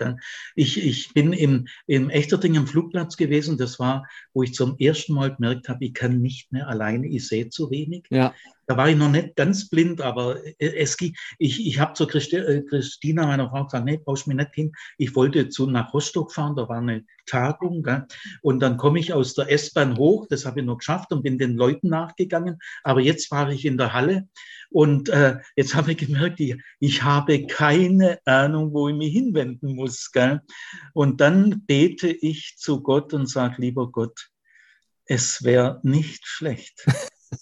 [0.55, 3.57] Ich, ich bin im, im Echterding am Flugplatz gewesen.
[3.57, 7.27] Das war, wo ich zum ersten Mal gemerkt habe, ich kann nicht mehr alleine, ich
[7.27, 8.05] sehe zu wenig.
[8.09, 8.33] Ja.
[8.67, 12.63] Da war ich noch nicht ganz blind, aber es ging, ich, ich habe Christi, äh,
[12.63, 14.71] Christina, meiner Frau, gesagt, nee, brauchst mich nicht hin.
[14.97, 17.83] Ich wollte zu nach Rostock fahren, da war eine Tagung.
[17.83, 18.05] Gell?
[18.41, 21.37] Und dann komme ich aus der S-Bahn hoch, das habe ich noch geschafft und bin
[21.37, 22.59] den Leuten nachgegangen.
[22.83, 24.27] Aber jetzt war ich in der Halle
[24.69, 29.75] und äh, jetzt habe ich gemerkt, ich, ich habe keine Ahnung, wo ich mich hinwenden
[29.75, 30.11] muss.
[30.11, 30.41] Gell?
[30.93, 34.29] Und dann bete ich zu Gott und sage, lieber Gott,
[35.05, 36.85] es wäre nicht schlecht,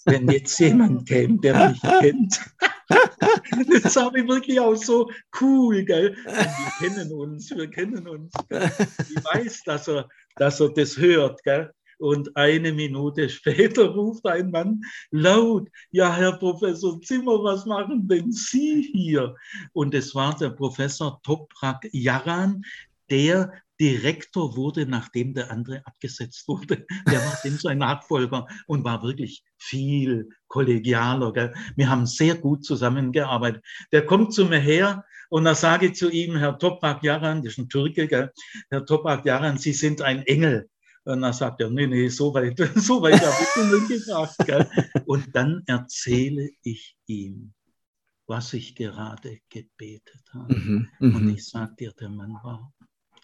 [0.04, 2.40] wenn jetzt jemand käme, der mich kennt.
[3.82, 6.14] Das habe ich wirklich auch so cool, gell?
[6.24, 8.32] wir kennen uns, wir kennen uns.
[8.48, 8.70] Gell?
[8.98, 11.72] Ich weiß, dass er, dass er das hört, gell?
[11.98, 18.32] Und eine Minute später ruft ein Mann laut, ja, Herr Professor Zimmer, was machen denn
[18.32, 19.34] Sie hier?
[19.72, 22.62] Und es war der Professor Toprak Yaran,
[23.10, 26.86] der Direktor wurde, nachdem der andere abgesetzt wurde.
[27.10, 31.32] Der war dem sein Nachfolger und war wirklich viel kollegialer.
[31.32, 31.54] Gell?
[31.76, 33.64] Wir haben sehr gut zusammengearbeitet.
[33.92, 37.54] Der kommt zu mir her und da sage ich zu ihm, Herr Toprak Yaran, das
[37.54, 38.30] ist ein Türke, gell?
[38.70, 40.68] Herr Toprak Yaran, Sie sind ein Engel.
[41.04, 44.36] Und dann sagt er, nee, nee, so weit, so weit habe ich nicht gedacht.
[44.46, 44.70] Gell?
[45.06, 47.52] Und dann erzähle ich ihm,
[48.26, 50.54] was ich gerade gebetet habe.
[50.54, 51.34] Mhm, und mhm.
[51.34, 52.72] ich sage dir, der Mann war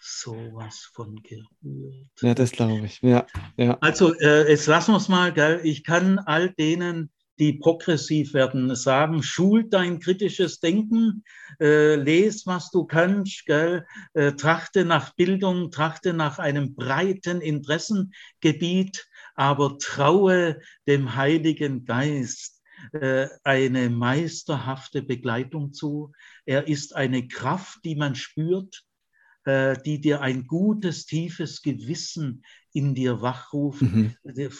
[0.01, 2.09] sowas von gerührt.
[2.21, 3.01] Ja, das glaube ich.
[3.01, 3.77] Ja, ja.
[3.81, 5.61] Also, äh, jetzt lassen wir es mal, gell?
[5.63, 11.23] Ich kann all denen, die progressiv werden, sagen, schul dein kritisches Denken,
[11.59, 13.85] äh, les, was du kannst, gell?
[14.13, 22.61] Äh, trachte nach Bildung, trachte nach einem breiten Interessengebiet, aber traue dem Heiligen Geist
[22.93, 26.11] äh, eine meisterhafte Begleitung zu.
[26.45, 28.83] Er ist eine Kraft, die man spürt,
[29.45, 34.13] die dir ein gutes, tiefes Gewissen in dir wachruft, mhm.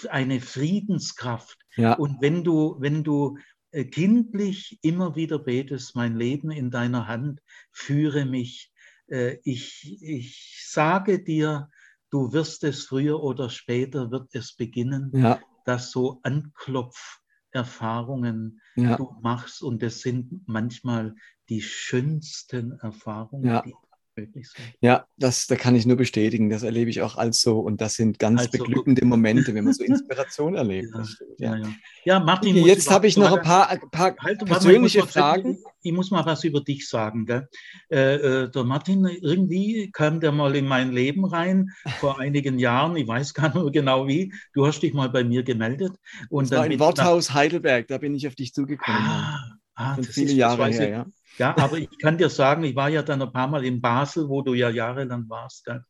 [0.10, 1.60] eine Friedenskraft.
[1.76, 1.94] Ja.
[1.94, 3.38] Und wenn du, wenn du
[3.72, 7.40] äh, kindlich immer wieder betest, mein Leben in deiner Hand,
[7.72, 8.74] führe mich.
[9.08, 11.70] Äh, ich, ich sage dir,
[12.10, 15.40] du wirst es früher oder später, wird es beginnen, ja.
[15.66, 18.98] dass so Anklopferfahrungen ja.
[18.98, 19.64] du machst.
[19.64, 21.16] Und das sind manchmal
[21.48, 23.74] die schönsten Erfahrungen, die
[24.16, 24.66] möglich sein.
[24.82, 26.50] Ja, das, da kann ich nur bestätigen.
[26.50, 27.60] Das erlebe ich auch als so.
[27.60, 30.90] Und das sind ganz also, beglückende Momente, wenn man so Inspiration erlebt.
[31.38, 31.58] Ja, ja.
[31.58, 31.70] ja,
[32.06, 32.20] ja.
[32.20, 35.58] Martin, okay, jetzt habe ich noch ein paar, ein paar halt, persönliche mal, ich Fragen.
[35.84, 37.26] Ich muss mal was über dich sagen.
[37.26, 37.48] Gell?
[37.90, 41.70] Äh, äh, der Martin, irgendwie kam der mal in mein Leben rein
[42.00, 42.96] vor einigen Jahren.
[42.96, 44.34] Ich weiß gar nicht genau wie.
[44.54, 45.94] Du hast dich mal bei mir gemeldet.
[46.30, 47.88] Und das war im Worthaus Heidelberg.
[47.88, 49.02] Da bin ich auf dich zugekommen.
[49.02, 51.06] Ah, ah, viele Jahre her, ja.
[51.38, 54.28] Ja, aber ich kann dir sagen, ich war ja dann ein paar Mal in Basel,
[54.30, 55.66] wo du ja jahrelang warst.
[55.66, 55.84] Gell?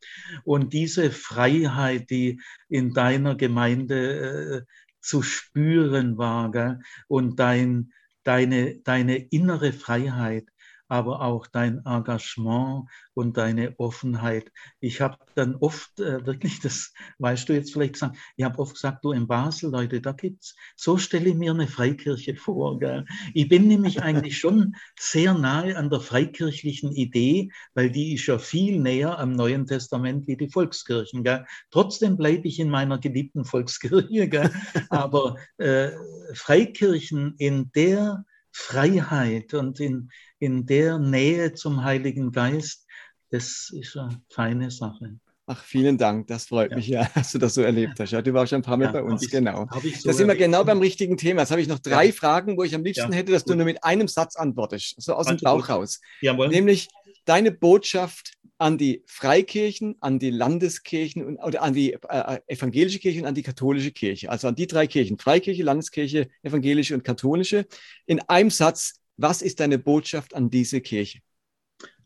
[0.43, 6.79] Und diese Freiheit, die in deiner Gemeinde äh, zu spüren war, gell?
[7.07, 7.91] und dein,
[8.23, 10.45] deine, deine innere Freiheit,
[10.91, 14.51] aber auch dein Engagement und deine Offenheit.
[14.81, 18.73] Ich habe dann oft äh, wirklich, das weißt du jetzt vielleicht gesagt, ich habe oft
[18.73, 22.77] gesagt, du in Basel, Leute, da gibt's, so stelle ich mir eine Freikirche vor.
[22.77, 23.05] Gell?
[23.33, 28.37] Ich bin nämlich eigentlich schon sehr nahe an der freikirchlichen Idee, weil die ist ja
[28.37, 31.23] viel näher am Neuen Testament wie die Volkskirchen.
[31.23, 31.45] Gell?
[31.69, 34.27] Trotzdem bleibe ich in meiner geliebten Volkskirche.
[34.27, 34.51] Gell?
[34.89, 35.91] Aber äh,
[36.33, 40.09] Freikirchen in der Freiheit und in,
[40.41, 42.87] in der Nähe zum Heiligen Geist,
[43.29, 45.19] das ist eine feine Sache.
[45.45, 46.27] Ach, vielen Dank.
[46.27, 46.77] Das freut ja.
[46.77, 48.11] mich ja, dass du das so erlebt hast.
[48.11, 49.67] Ja, du warst schon ein paar Mal ja, bei uns, ich, genau.
[49.71, 51.41] So da sind wir genau beim richtigen Thema.
[51.41, 52.11] Jetzt habe ich noch drei ja.
[52.11, 55.27] Fragen, wo ich am liebsten hätte, dass du nur mit einem Satz antwortest, so aus
[55.27, 55.69] also dem Bauch gut.
[55.69, 56.01] raus.
[56.21, 56.49] Jawohl.
[56.49, 56.89] Nämlich
[57.25, 63.21] deine Botschaft an die Freikirchen, an die Landeskirchen und, oder an die äh, evangelische Kirche
[63.21, 64.29] und an die katholische Kirche.
[64.29, 67.65] Also an die drei Kirchen, Freikirche, Landeskirche, evangelische und katholische.
[68.05, 71.19] In einem Satz, was ist deine Botschaft an diese Kirche?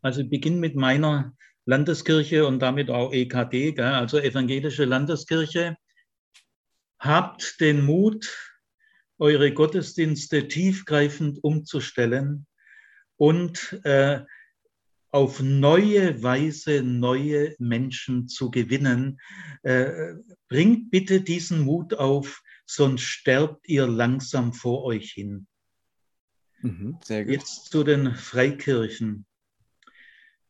[0.01, 5.77] Also ich beginne mit meiner Landeskirche und damit auch EKD, also evangelische Landeskirche.
[6.99, 8.55] Habt den Mut,
[9.17, 12.45] eure Gottesdienste tiefgreifend umzustellen
[13.17, 14.21] und äh,
[15.11, 19.19] auf neue Weise neue Menschen zu gewinnen.
[19.63, 20.15] Äh,
[20.49, 25.47] bringt bitte diesen Mut auf, sonst sterbt ihr langsam vor euch hin.
[26.65, 29.27] Mhm, Jetzt zu den Freikirchen.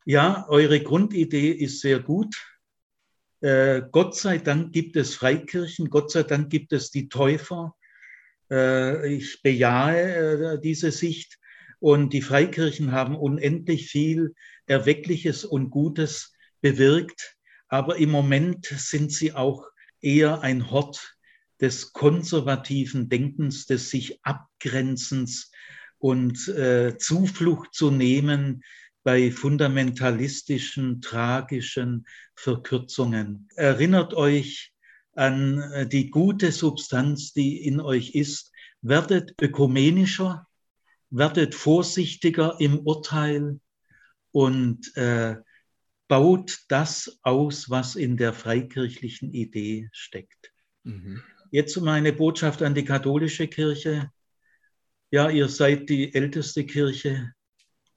[0.05, 2.33] Ja, eure Grundidee ist sehr gut.
[3.41, 7.75] Äh, Gott sei Dank gibt es Freikirchen, Gott sei Dank gibt es die Täufer.
[8.49, 11.37] Äh, ich bejahe äh, diese Sicht.
[11.79, 14.35] Und die Freikirchen haben unendlich viel
[14.67, 17.35] Erweckliches und Gutes bewirkt.
[17.67, 19.67] Aber im Moment sind sie auch
[19.99, 21.17] eher ein Hort
[21.59, 25.51] des konservativen Denkens, des sich Abgrenzens
[26.05, 28.63] und äh, Zuflucht zu nehmen
[29.03, 33.49] bei fundamentalistischen, tragischen Verkürzungen.
[33.55, 34.71] Erinnert euch
[35.15, 38.51] an äh, die gute Substanz, die in euch ist.
[38.81, 40.45] Werdet ökumenischer,
[41.09, 43.59] werdet vorsichtiger im Urteil,
[44.31, 45.37] und äh,
[46.07, 50.51] baut das aus, was in der freikirchlichen Idee steckt.
[50.83, 51.23] Mhm.
[51.51, 54.11] Jetzt meine Botschaft an die katholische Kirche.
[55.11, 57.31] Ja, ihr seid die älteste Kirche.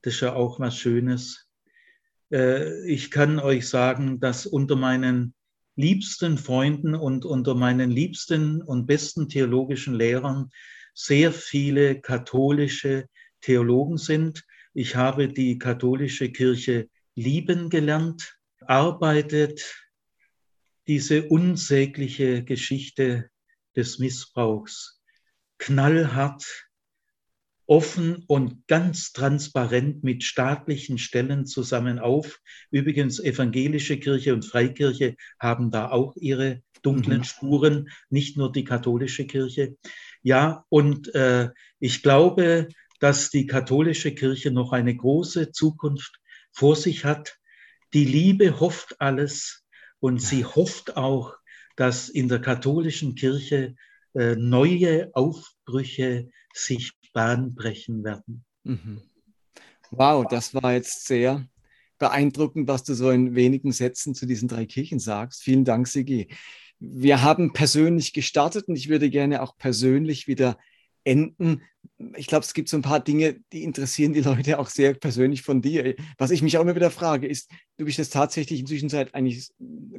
[0.02, 1.48] Das ist ja auch was Schönes.
[2.30, 5.34] Äh, ich kann euch sagen, dass unter meinen
[5.76, 10.50] liebsten Freunden und unter meinen liebsten und besten theologischen Lehrern
[10.94, 13.06] sehr viele katholische
[13.40, 14.44] Theologen sind
[14.78, 19.74] ich habe die katholische Kirche lieben gelernt, arbeitet
[20.86, 23.28] diese unsägliche Geschichte
[23.74, 25.02] des Missbrauchs
[25.58, 26.67] knallhart,
[27.68, 32.40] offen und ganz transparent mit staatlichen Stellen zusammen auf.
[32.70, 37.24] Übrigens, evangelische Kirche und Freikirche haben da auch ihre dunklen mhm.
[37.24, 39.76] Spuren, nicht nur die katholische Kirche.
[40.22, 42.68] Ja, und äh, ich glaube,
[43.00, 46.18] dass die katholische Kirche noch eine große Zukunft
[46.50, 47.36] vor sich hat.
[47.92, 49.66] Die Liebe hofft alles
[50.00, 51.36] und sie hofft auch,
[51.76, 53.74] dass in der katholischen Kirche
[54.14, 58.44] äh, neue Aufbrüche sich bahnbrechen werden.
[58.64, 59.02] Mhm.
[59.90, 61.46] Wow, das war jetzt sehr
[61.98, 65.42] beeindruckend, was du so in wenigen Sätzen zu diesen drei Kirchen sagst.
[65.42, 66.28] Vielen Dank, Sigi.
[66.78, 70.58] Wir haben persönlich gestartet und ich würde gerne auch persönlich wieder
[71.04, 71.62] enden.
[72.16, 75.42] Ich glaube, es gibt so ein paar Dinge, die interessieren die Leute auch sehr persönlich
[75.42, 75.96] von dir.
[76.16, 79.48] Was ich mich auch immer wieder frage, ist, du bist jetzt tatsächlich inzwischen seit eigentlich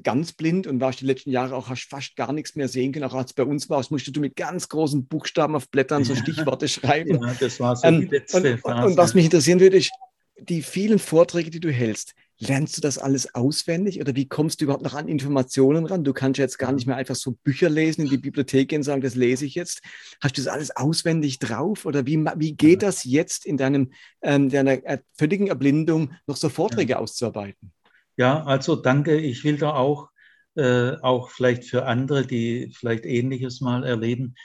[0.02, 3.04] ganz blind und warst die letzten Jahre auch, hast fast gar nichts mehr sehen können.
[3.04, 6.68] Auch als bei uns warst, musstest du mit ganz großen Buchstaben auf Blättern so Stichworte
[6.68, 7.20] schreiben.
[7.30, 8.88] Ja, das war so ähm, die letzte und, Phase.
[8.88, 9.92] Und was mich interessieren würde, ist,
[10.40, 14.66] die vielen Vorträge, die du hältst, lernst du das alles auswendig oder wie kommst du
[14.66, 16.04] überhaupt noch an Informationen ran?
[16.04, 18.84] Du kannst jetzt gar nicht mehr einfach so Bücher lesen, in die Bibliothek gehen und
[18.84, 19.82] sagen, das lese ich jetzt.
[20.22, 24.50] Hast du das alles auswendig drauf oder wie, wie geht das jetzt in deinem, ähm,
[24.50, 27.00] deiner äh, völligen Erblindung noch so Vorträge ja.
[27.00, 27.74] auszuarbeiten?
[28.16, 29.18] Ja, also danke.
[29.18, 30.10] Ich will da auch,
[30.56, 34.36] äh, auch vielleicht für andere, die vielleicht Ähnliches mal erleben,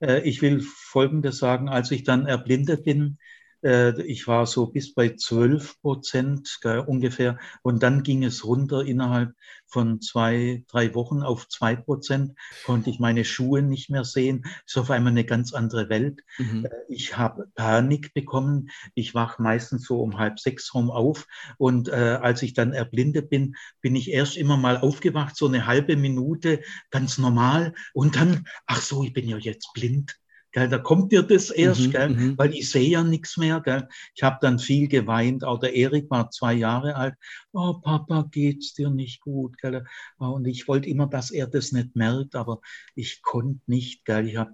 [0.00, 1.68] äh, ich will Folgendes sagen.
[1.68, 3.18] Als ich dann erblindet bin,
[3.62, 7.38] ich war so bis bei 12 Prozent ungefähr.
[7.62, 9.34] Und dann ging es runter innerhalb
[9.72, 12.32] von zwei, drei Wochen auf zwei Prozent.
[12.64, 14.44] Konnte ich meine Schuhe nicht mehr sehen.
[14.66, 16.20] Ist auf einmal eine ganz andere Welt.
[16.38, 16.66] Mhm.
[16.66, 18.68] Äh, ich habe Panik bekommen.
[18.94, 21.26] Ich wach meistens so um halb sechs rum auf.
[21.56, 25.66] Und äh, als ich dann erblindet bin, bin ich erst immer mal aufgewacht, so eine
[25.66, 27.72] halbe Minute, ganz normal.
[27.94, 30.18] Und dann, ach so, ich bin ja jetzt blind.
[30.52, 32.38] Gell, da kommt dir das erst, mhm, gell, mhm.
[32.38, 33.60] weil ich sehe ja nichts mehr.
[33.60, 33.88] Gell.
[34.14, 35.44] Ich habe dann viel geweint.
[35.44, 37.14] Auch der Erik war zwei Jahre alt.
[37.52, 39.56] Oh, Papa, geht's dir nicht gut?
[39.58, 39.84] Gell.
[40.18, 42.60] Und ich wollte immer, dass er das nicht merkt, aber
[42.94, 44.04] ich konnte nicht.
[44.04, 44.28] Gell.
[44.28, 44.52] Ich habe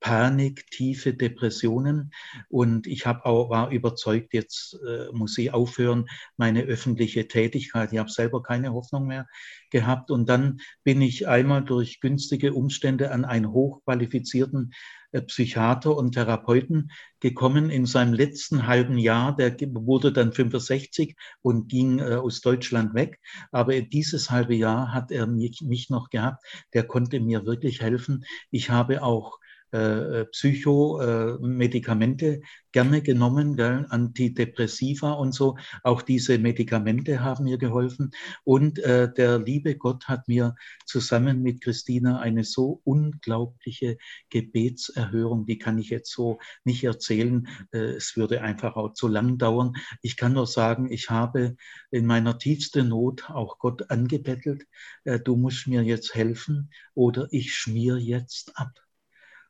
[0.00, 2.12] Panik, tiefe Depressionen.
[2.48, 6.06] Und ich habe auch, war überzeugt, jetzt äh, muss ich aufhören,
[6.36, 7.92] meine öffentliche Tätigkeit.
[7.92, 9.26] Ich habe selber keine Hoffnung mehr
[9.70, 10.10] gehabt.
[10.10, 14.72] Und dann bin ich einmal durch günstige Umstände an einen hochqualifizierten
[15.12, 19.34] äh, Psychiater und Therapeuten gekommen in seinem letzten halben Jahr.
[19.34, 23.18] Der wurde dann 65 und ging äh, aus Deutschland weg.
[23.50, 26.44] Aber dieses halbe Jahr hat er mich, mich noch gehabt.
[26.74, 28.24] Der konnte mir wirklich helfen.
[28.50, 29.38] Ich habe auch
[29.72, 32.40] äh, Psychomedikamente äh,
[32.72, 33.86] gerne genommen, gell?
[33.88, 35.56] Antidepressiva und so.
[35.82, 38.10] Auch diese Medikamente haben mir geholfen.
[38.44, 40.54] Und äh, der liebe Gott hat mir
[40.86, 43.98] zusammen mit Christina eine so unglaubliche
[44.30, 47.48] Gebetserhörung, die kann ich jetzt so nicht erzählen.
[47.72, 49.74] Äh, es würde einfach auch zu lang dauern.
[50.02, 51.56] Ich kann nur sagen, ich habe
[51.90, 54.66] in meiner tiefsten Not auch Gott angebettelt,
[55.04, 58.87] äh, du musst mir jetzt helfen oder ich schmier jetzt ab.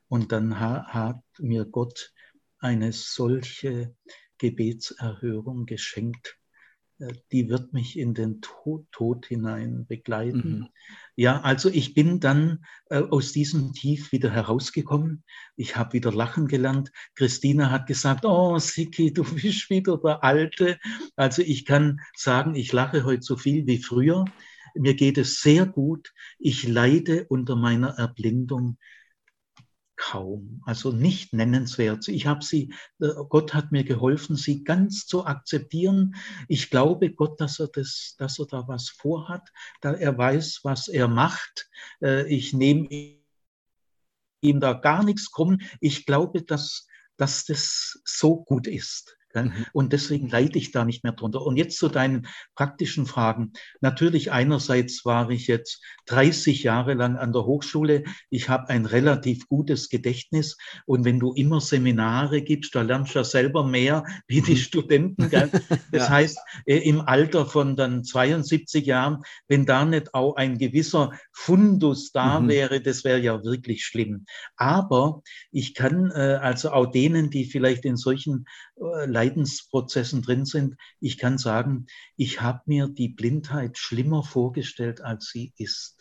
[0.08, 2.12] Und dann hat mir Gott
[2.58, 3.94] eine solche
[4.38, 6.38] Gebetserhörung geschenkt.
[6.98, 10.60] Äh, die wird mich in den Tod, Tod hinein begleiten.
[10.60, 10.68] Mhm.
[11.16, 15.24] Ja, also ich bin dann äh, aus diesem Tief wieder herausgekommen.
[15.56, 16.90] Ich habe wieder lachen gelernt.
[17.14, 20.78] Christina hat gesagt, oh Siki, du bist wieder der Alte.
[21.16, 24.24] Also ich kann sagen, ich lache heute so viel wie früher.
[24.74, 26.12] Mir geht es sehr gut.
[26.38, 28.78] Ich leide unter meiner Erblindung
[29.98, 32.08] kaum, also nicht nennenswert.
[32.08, 36.14] Ich habe sie, äh, Gott hat mir geholfen, sie ganz zu akzeptieren.
[36.46, 40.88] Ich glaube Gott, dass er das, dass er da was vorhat, da er weiß, was
[40.88, 41.68] er macht.
[42.00, 42.88] Äh, ich nehme
[44.40, 45.58] ihm da gar nichts krumm.
[45.80, 49.18] Ich glaube, dass, dass das so gut ist.
[49.46, 49.66] Mhm.
[49.72, 51.42] Und deswegen leide ich da nicht mehr drunter.
[51.42, 53.52] Und jetzt zu deinen praktischen Fragen.
[53.80, 58.04] Natürlich einerseits war ich jetzt 30 Jahre lang an der Hochschule.
[58.30, 60.56] Ich habe ein relativ gutes Gedächtnis.
[60.86, 64.56] Und wenn du immer Seminare gibst, da lernst du ja selber mehr wie die mhm.
[64.56, 65.30] Studenten.
[65.30, 65.50] Gell?
[65.90, 66.10] Das ja.
[66.10, 72.12] heißt, äh, im Alter von dann 72 Jahren, wenn da nicht auch ein gewisser Fundus
[72.12, 72.48] da mhm.
[72.48, 74.26] wäre, das wäre ja wirklich schlimm.
[74.56, 78.46] Aber ich kann äh, also auch denen, die vielleicht in solchen
[78.80, 80.76] Leidensprozessen drin sind.
[81.00, 81.86] Ich kann sagen,
[82.16, 85.98] ich habe mir die Blindheit schlimmer vorgestellt, als sie ist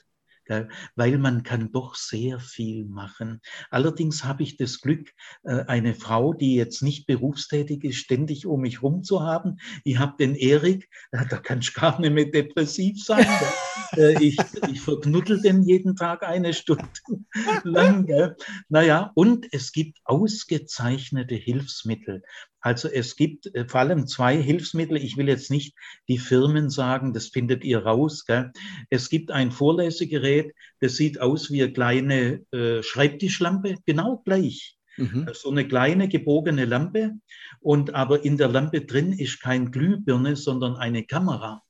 [0.96, 3.42] weil man kann doch sehr viel machen.
[3.70, 5.10] Allerdings habe ich das Glück,
[5.44, 9.58] äh, eine Frau, die jetzt nicht berufstätig ist, ständig um mich rum zu haben.
[9.84, 13.28] Ich habe den Erik, da kann ich gar nicht mehr depressiv sein.
[13.96, 14.38] Äh, ich,
[14.70, 16.84] ich verknuddel den jeden Tag eine Stunde
[17.64, 18.36] lang.
[18.68, 22.22] Naja, und es gibt ausgezeichnete Hilfsmittel.
[22.68, 24.98] Also es gibt äh, vor allem zwei Hilfsmittel.
[24.98, 25.74] Ich will jetzt nicht
[26.10, 28.26] die Firmen sagen, das findet ihr raus.
[28.26, 28.52] Gell?
[28.90, 34.76] Es gibt ein Vorlesegerät, das sieht aus wie eine kleine äh, Schreibtischlampe, genau gleich.
[34.98, 35.30] Mhm.
[35.34, 37.14] So eine kleine gebogene Lampe
[37.62, 41.64] und aber in der Lampe drin ist kein Glühbirne, sondern eine Kamera.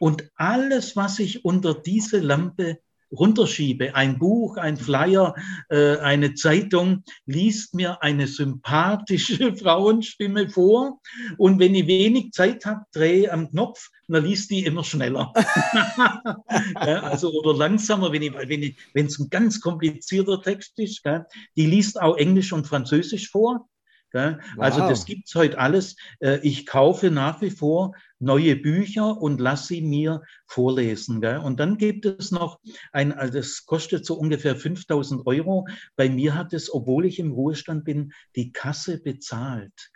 [0.00, 2.80] Und alles, was ich unter diese Lampe
[3.12, 5.34] runterschiebe, ein Buch, ein Flyer,
[5.68, 11.00] äh, eine Zeitung, liest mir eine sympathische Frauenstimme vor.
[11.38, 15.32] Und wenn ich wenig Zeit habe, drehe am Knopf, dann liest die immer schneller.
[16.74, 21.02] ja, also oder langsamer, wenn es wenn wenn ein ganz komplizierter Text ist.
[21.02, 21.24] Gell?
[21.56, 23.68] Die liest auch Englisch und Französisch vor.
[24.12, 24.64] Also wow.
[24.64, 25.96] Also das gibt es heute alles.
[26.20, 31.24] Äh, ich kaufe nach wie vor neue Bücher und lasse sie mir vorlesen.
[31.24, 32.60] Und dann gibt es noch
[32.92, 35.66] ein, also das kostet so ungefähr 5000 Euro.
[35.96, 39.90] Bei mir hat es, obwohl ich im Ruhestand bin, die Kasse bezahlt.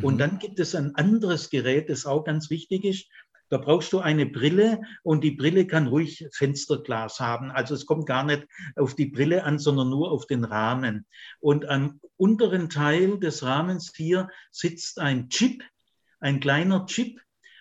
[0.00, 0.18] Und mhm.
[0.18, 3.08] dann gibt es ein anderes Gerät, das auch ganz wichtig ist.
[3.48, 7.50] Da brauchst du eine Brille und die Brille kann ruhig Fensterglas haben.
[7.50, 11.06] Also es kommt gar nicht auf die Brille an, sondern nur auf den Rahmen.
[11.40, 15.62] Und am unteren Teil des Rahmens hier sitzt ein Chip,
[16.20, 17.20] ein kleiner Chip.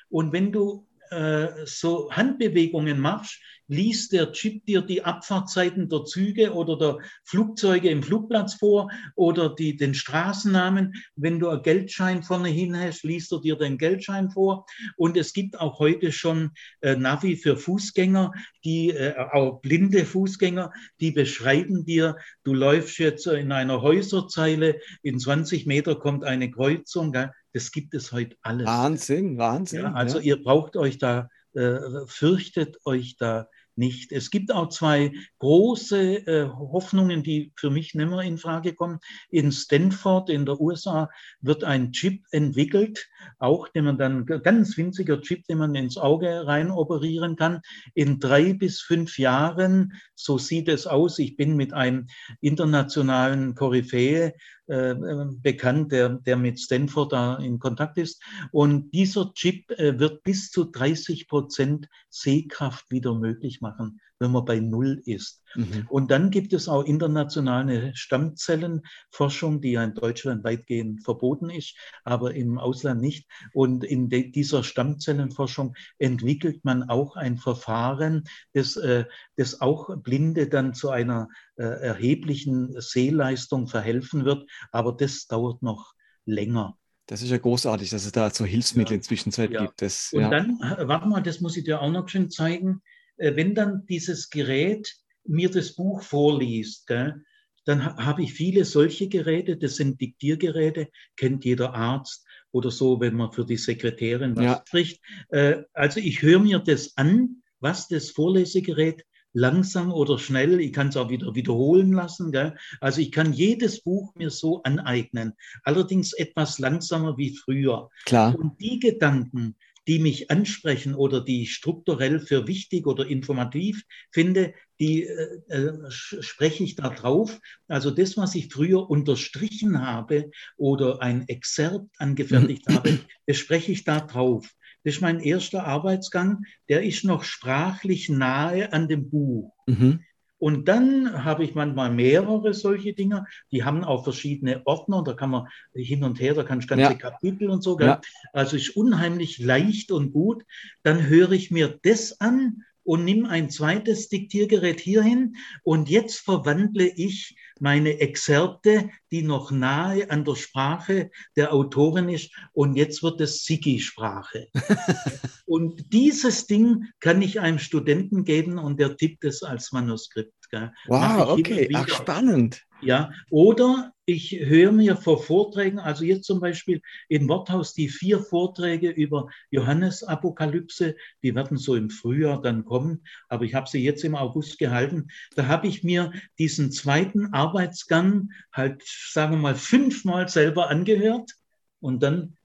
[0.09, 6.53] Und wenn du äh, so Handbewegungen machst, liest der Chip dir die Abfahrtzeiten der Züge
[6.53, 10.93] oder der Flugzeuge im Flugplatz vor oder die, den Straßennamen.
[11.15, 14.65] Wenn du einen Geldschein vorne hin hast, liest er dir den Geldschein vor.
[14.97, 16.51] Und es gibt auch heute schon
[16.81, 23.27] äh, Navi für Fußgänger, die äh, auch blinde Fußgänger, die beschreiben dir, du läufst jetzt
[23.27, 27.11] in einer Häuserzeile, in 20 Meter kommt eine Kreuzung.
[27.11, 27.31] Gell?
[27.53, 28.67] Das gibt es heute alles.
[28.67, 29.81] Wahnsinn, Wahnsinn.
[29.81, 30.23] Ja, also ja.
[30.25, 33.47] ihr braucht euch da, äh, fürchtet euch da
[33.77, 34.11] nicht.
[34.11, 38.99] Es gibt auch zwei große äh, Hoffnungen, die für mich nicht mehr in Frage kommen.
[39.29, 41.09] In Stanford in der USA
[41.41, 43.07] wird ein Chip entwickelt,
[43.39, 47.61] auch den man dann ganz winziger Chip, den man ins Auge rein operieren kann.
[47.93, 51.19] In drei bis fünf Jahren, so sieht es aus.
[51.19, 52.07] Ich bin mit einem
[52.41, 54.33] internationalen Koryphäe
[54.67, 54.95] äh,
[55.41, 58.21] bekannt, der, der mit Stanford da in Kontakt ist.
[58.51, 64.45] Und dieser Chip äh, wird bis zu 30 Prozent Sehkraft wieder möglich machen wenn man
[64.45, 65.41] bei Null ist.
[65.55, 65.87] Mhm.
[65.89, 72.33] Und dann gibt es auch internationale Stammzellenforschung, die ja in Deutschland weitgehend verboten ist, aber
[72.33, 73.27] im Ausland nicht.
[73.53, 79.05] Und in dieser Stammzellenforschung entwickelt man auch ein Verfahren, das, äh,
[79.35, 84.49] das auch Blinde dann zu einer äh, erheblichen Sehleistung verhelfen wird.
[84.71, 85.93] Aber das dauert noch
[86.25, 86.77] länger.
[87.07, 88.97] Das ist ja großartig, dass es da so Hilfsmittel ja.
[88.97, 89.45] inzwischen ja.
[89.45, 89.81] gibt.
[89.81, 90.29] Das, und ja.
[90.29, 92.81] dann, äh, warte mal, das muss ich dir auch noch schön zeigen.
[93.17, 97.23] Äh, wenn dann dieses Gerät mir das Buch vorliest, gell,
[97.65, 103.15] dann habe ich viele solche Geräte, das sind Diktiergeräte, kennt jeder Arzt oder so, wenn
[103.15, 104.63] man für die Sekretärin was ja.
[104.67, 105.01] spricht.
[105.29, 109.03] Äh, also ich höre mir das an, was das Vorlesegerät
[109.35, 112.31] langsam oder schnell, ich kann es auch wieder wiederholen lassen.
[112.31, 112.55] Gell?
[112.79, 115.33] Also ich kann jedes Buch mir so aneignen,
[115.63, 117.89] allerdings etwas langsamer wie früher.
[118.05, 118.33] Klar.
[118.39, 119.55] Und die Gedanken,
[119.87, 125.91] die mich ansprechen oder die ich strukturell für wichtig oder informativ finde, die äh, äh
[125.91, 127.39] spreche ich da drauf.
[127.67, 133.83] Also das, was ich früher unterstrichen habe oder ein Exzerpt angefertigt habe, das spreche ich
[133.83, 134.49] da drauf.
[134.85, 139.51] Das ist mein erster Arbeitsgang, der ist noch sprachlich nahe an dem Buch.
[139.65, 139.99] Mhm.
[140.37, 145.31] Und dann habe ich manchmal mehrere solche Dinge, die haben auch verschiedene Ordner, da kann
[145.31, 146.93] man hin und her, da kann ich ganze ja.
[146.93, 147.79] Kapitel und so.
[147.79, 147.99] Ja.
[148.31, 150.43] Also ist unheimlich leicht und gut.
[150.83, 156.85] Dann höre ich mir das an und nimm ein zweites Diktiergerät hierhin und jetzt verwandle
[156.85, 163.21] ich meine Exzerpte, die noch nahe an der Sprache der Autorin ist und jetzt wird
[163.21, 164.47] es Sigi-Sprache.
[165.45, 170.34] und dieses Ding kann ich einem Studenten geben und der tippt es als Manuskript.
[170.49, 170.71] Gell?
[170.87, 172.65] Wow, okay, Ach, spannend.
[172.81, 178.19] Ja, oder ich höre mir vor Vorträgen, also jetzt zum Beispiel im Worthaus die vier
[178.19, 183.83] Vorträge über Johannes Apokalypse, die werden so im Frühjahr dann kommen, aber ich habe sie
[183.83, 185.07] jetzt im August gehalten.
[185.35, 191.31] Da habe ich mir diesen zweiten Arbeitsgang halt, sagen wir mal, fünfmal selber angehört
[191.79, 192.37] und dann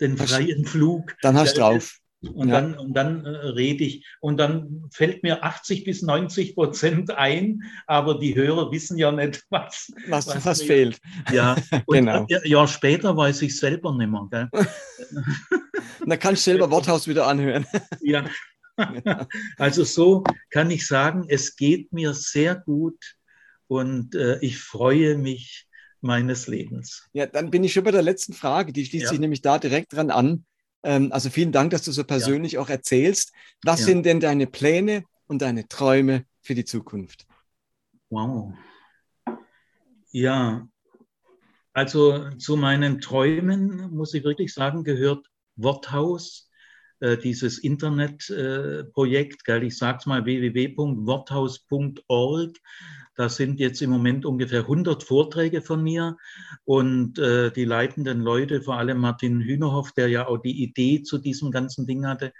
[0.00, 1.16] den freien Flug.
[1.22, 1.99] Dann hast du drauf.
[2.22, 2.60] Und ja.
[2.60, 4.06] dann, und dann äh, rede ich.
[4.20, 9.44] Und dann fällt mir 80 bis 90 Prozent ein, aber die Hörer wissen ja nicht,
[9.50, 11.00] was, was, was, was fehlt.
[11.32, 11.56] Ja,
[11.86, 12.26] und genau.
[12.28, 14.28] ein Jahr später weiß ich selber nicht mehr.
[14.30, 14.48] Gell?
[16.06, 17.66] dann kannst du selber Worthaus wieder anhören.
[18.02, 18.24] ja.
[19.58, 23.16] Also so kann ich sagen, es geht mir sehr gut
[23.66, 25.68] und äh, ich freue mich
[26.00, 27.08] meines Lebens.
[27.12, 29.10] Ja, dann bin ich schon bei der letzten Frage, die schließt ja.
[29.10, 30.44] sich nämlich da direkt dran an.
[30.82, 32.60] Ähm, also vielen Dank, dass du so persönlich ja.
[32.60, 33.32] auch erzählst.
[33.62, 33.86] Was ja.
[33.86, 37.26] sind denn deine Pläne und deine Träume für die Zukunft?
[38.08, 38.54] Wow.
[40.10, 40.66] Ja,
[41.72, 45.26] also zu meinen Träumen, muss ich wirklich sagen, gehört
[45.56, 46.49] Worthaus
[47.00, 52.56] äh, dieses Internetprojekt, äh, ich sage es mal www.worthaus.org.
[53.16, 56.16] Da sind jetzt im Moment ungefähr 100 Vorträge von mir
[56.64, 61.18] und äh, die leitenden Leute, vor allem Martin Hühnerhoff, der ja auch die Idee zu
[61.18, 62.32] diesem ganzen Ding hatte,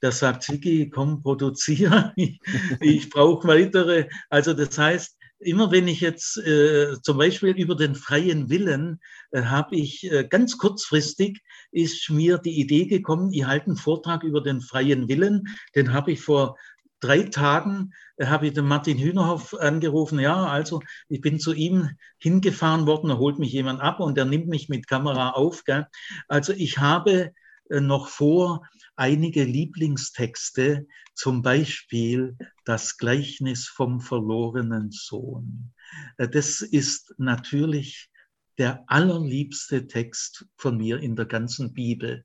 [0.00, 2.40] der sagt, Sigi, komm, produziere, ich,
[2.80, 4.08] ich brauche weitere.
[4.30, 9.42] Also das heißt, immer wenn ich jetzt äh, zum Beispiel über den freien Willen äh,
[9.42, 11.40] habe ich äh, ganz kurzfristig
[11.70, 15.44] ist mir die Idee gekommen, ich halte einen Vortrag über den freien Willen.
[15.74, 16.56] Den habe ich vor
[17.00, 20.18] drei Tagen äh, habe ich den Martin Hühnerhoff angerufen.
[20.18, 24.24] Ja, also ich bin zu ihm hingefahren worden, da holt mich jemand ab und er
[24.24, 25.64] nimmt mich mit Kamera auf.
[25.64, 25.86] Gell?
[26.28, 27.32] Also ich habe
[27.80, 28.66] noch vor,
[28.96, 35.72] einige Lieblingstexte, zum Beispiel das Gleichnis vom verlorenen Sohn.
[36.16, 38.10] Äh, das ist natürlich
[38.58, 42.24] der allerliebste Text von mir in der ganzen Bibel.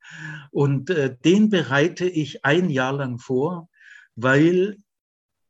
[0.51, 3.69] Und äh, den bereite ich ein Jahr lang vor,
[4.15, 4.77] weil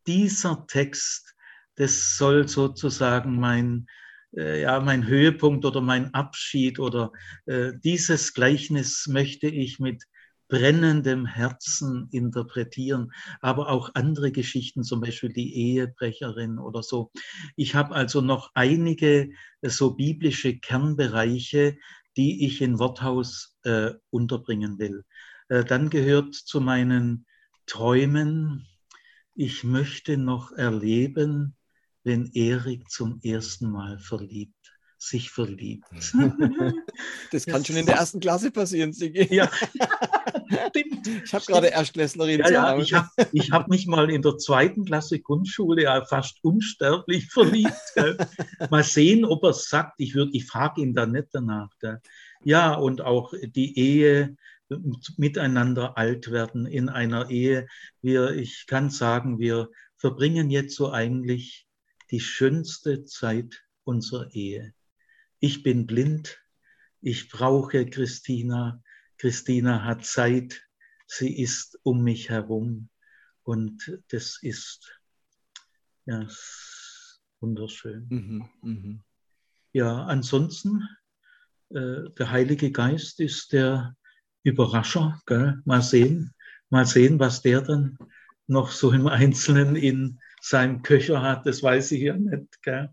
[0.06, 1.36] dieser Text,
[1.76, 3.88] das soll sozusagen mein,
[4.36, 7.12] äh, ja, mein Höhepunkt oder mein Abschied oder
[7.46, 10.04] äh, dieses Gleichnis möchte ich mit
[10.50, 13.12] brennendem Herzen interpretieren,
[13.42, 17.12] aber auch andere Geschichten, zum Beispiel die Ehebrecherin oder so.
[17.56, 19.30] Ich habe also noch einige
[19.62, 21.78] äh, so biblische Kernbereiche,
[22.16, 25.04] die ich in Worthaus äh, unterbringen will.
[25.50, 27.26] Äh, dann gehört zu meinen
[27.66, 28.66] Träumen,
[29.36, 31.57] ich möchte noch erleben,
[32.08, 34.56] wenn Erik zum ersten Mal verliebt
[34.98, 35.86] sich verliebt.
[37.32, 39.28] Das kann das schon in der ersten Klasse passieren, Sigi.
[39.34, 39.50] Ja.
[41.24, 43.10] Ich habe gerade Erstklässlerin ja, ja, Ich habe
[43.52, 47.74] hab mich mal in der zweiten Klasse Grundschule ja fast unsterblich verliebt.
[47.96, 48.18] Gell.
[48.70, 50.00] Mal sehen, ob er es sagt.
[50.00, 51.70] Ich, ich frage ihn da nicht danach.
[51.80, 52.02] Gell.
[52.44, 54.36] Ja, und auch die Ehe,
[55.18, 57.68] miteinander alt werden in einer Ehe.
[58.02, 61.67] Wir, ich kann sagen, wir verbringen jetzt so eigentlich
[62.12, 64.74] die schönste Zeit unserer Ehe.
[65.40, 66.40] Ich bin blind,
[67.02, 68.82] ich brauche Christina,
[69.18, 70.68] Christina hat Zeit,
[71.06, 72.90] sie ist um mich herum
[73.44, 75.00] und das ist
[76.06, 76.28] ja
[77.40, 78.08] wunderschön.
[78.10, 79.00] Mhm, mh.
[79.74, 80.88] Ja, ansonsten,
[81.70, 83.96] äh, der Heilige Geist ist der
[84.44, 85.22] Überrascher.
[85.26, 85.62] Gell?
[85.66, 86.34] Mal sehen,
[86.70, 87.98] mal sehen, was der dann
[88.48, 90.20] noch so im Einzelnen in
[90.50, 91.46] seinem Köcher hat.
[91.46, 92.62] Das weiß ich ja nicht.
[92.62, 92.90] Gell?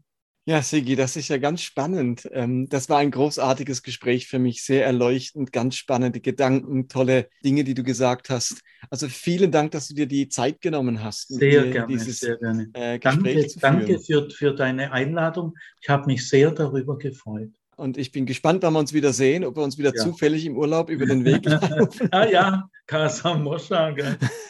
[0.47, 2.29] Ja, Sigi, das ist ja ganz spannend.
[2.31, 7.65] Ähm, das war ein großartiges Gespräch für mich, sehr erleuchtend, ganz spannende Gedanken, tolle Dinge,
[7.65, 8.61] die du gesagt hast.
[8.91, 11.29] Also vielen Dank, dass du dir die Zeit genommen hast.
[11.29, 12.69] Sehr gerne, dieses, sehr gerne.
[12.75, 15.55] Äh, danke, danke für, für deine Einladung.
[15.81, 17.51] Ich habe mich sehr darüber gefreut.
[17.77, 20.03] Und ich bin gespannt, wann wir uns wieder sehen, ob wir uns wieder ja.
[20.03, 22.09] zufällig im Urlaub über den Weg laufen.
[22.12, 23.95] ah ja, Casa Moscha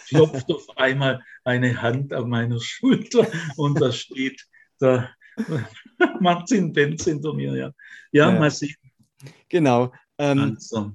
[0.09, 4.45] klopft auf einmal eine Hand an meiner Schulter und da steht
[4.81, 5.11] der
[6.21, 7.73] Martin Benz hinter mir, ja.
[8.13, 8.39] Ja, ja.
[8.39, 8.77] mal sehen.
[9.49, 9.93] Genau.
[10.19, 10.93] Ähm, also.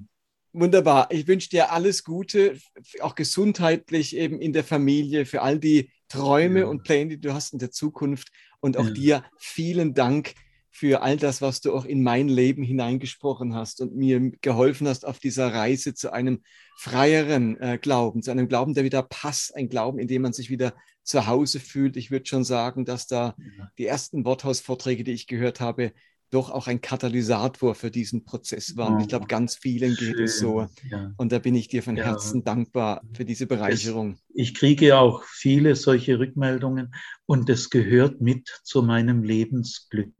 [0.52, 1.08] Wunderbar.
[1.10, 2.58] Ich wünsche dir alles Gute,
[3.00, 6.66] auch gesundheitlich eben in der Familie, für all die Träume ja.
[6.66, 8.28] und Pläne, die du hast in der Zukunft.
[8.58, 10.34] Und auch dir vielen Dank
[10.70, 15.04] für all das, was du auch in mein Leben hineingesprochen hast und mir geholfen hast
[15.04, 16.42] auf dieser Reise zu einem
[16.76, 20.48] freieren äh, Glauben, zu einem Glauben, der wieder passt, ein Glauben, in dem man sich
[20.48, 21.96] wieder zu Hause fühlt.
[21.96, 23.70] Ich würde schon sagen, dass da ja.
[23.78, 25.92] die ersten Worthausvorträge, die ich gehört habe,
[26.30, 28.96] doch auch ein Katalysator für diesen Prozess waren.
[28.96, 30.12] Oh, ich glaube, ganz vielen schön.
[30.12, 30.68] geht es so.
[30.88, 31.12] Ja.
[31.16, 32.04] Und da bin ich dir von ja.
[32.04, 34.12] Herzen dankbar für diese Bereicherung.
[34.12, 36.94] Es, ich kriege auch viele solche Rückmeldungen
[37.26, 40.14] und es gehört mit zu meinem Lebensglück.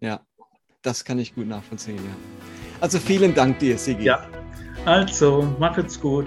[0.00, 0.20] Ja,
[0.80, 1.96] das kann ich gut nachvollziehen.
[1.96, 2.16] Ja.
[2.80, 4.04] Also vielen Dank dir, Sigi.
[4.04, 4.26] Ja,
[4.86, 6.26] also macht's gut.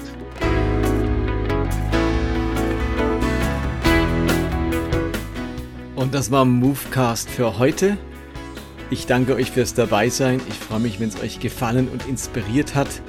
[5.96, 7.98] Und das war Movecast für heute.
[8.92, 10.40] Ich danke euch fürs Dabeisein.
[10.48, 13.02] Ich freue mich, wenn es euch gefallen und inspiriert hat.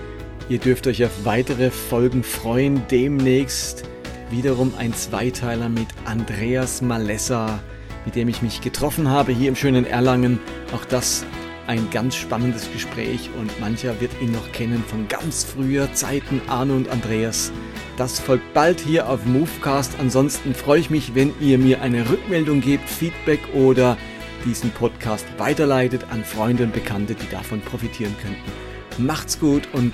[0.48, 2.82] Ihr dürft euch auf weitere Folgen freuen.
[2.90, 3.84] Demnächst
[4.30, 7.58] wiederum ein Zweiteiler mit Andreas Malessa,
[8.04, 10.38] mit dem ich mich getroffen habe hier im schönen Erlangen.
[10.74, 11.24] Auch das
[11.66, 16.74] ein ganz spannendes Gespräch und mancher wird ihn noch kennen von ganz früher Zeiten, Arno
[16.74, 17.52] und Andreas.
[17.96, 19.94] Das folgt bald hier auf Movecast.
[19.98, 23.96] Ansonsten freue ich mich, wenn ihr mir eine Rückmeldung gebt, Feedback oder
[24.44, 28.52] diesen Podcast weiterleitet an Freunde und Bekannte, die davon profitieren könnten.
[28.98, 29.92] Macht's gut und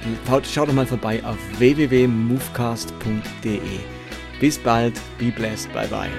[0.53, 3.61] schaut doch mal vorbei auf www.movecast.de.
[4.41, 6.11] Bis bald, be blessed, bye bye.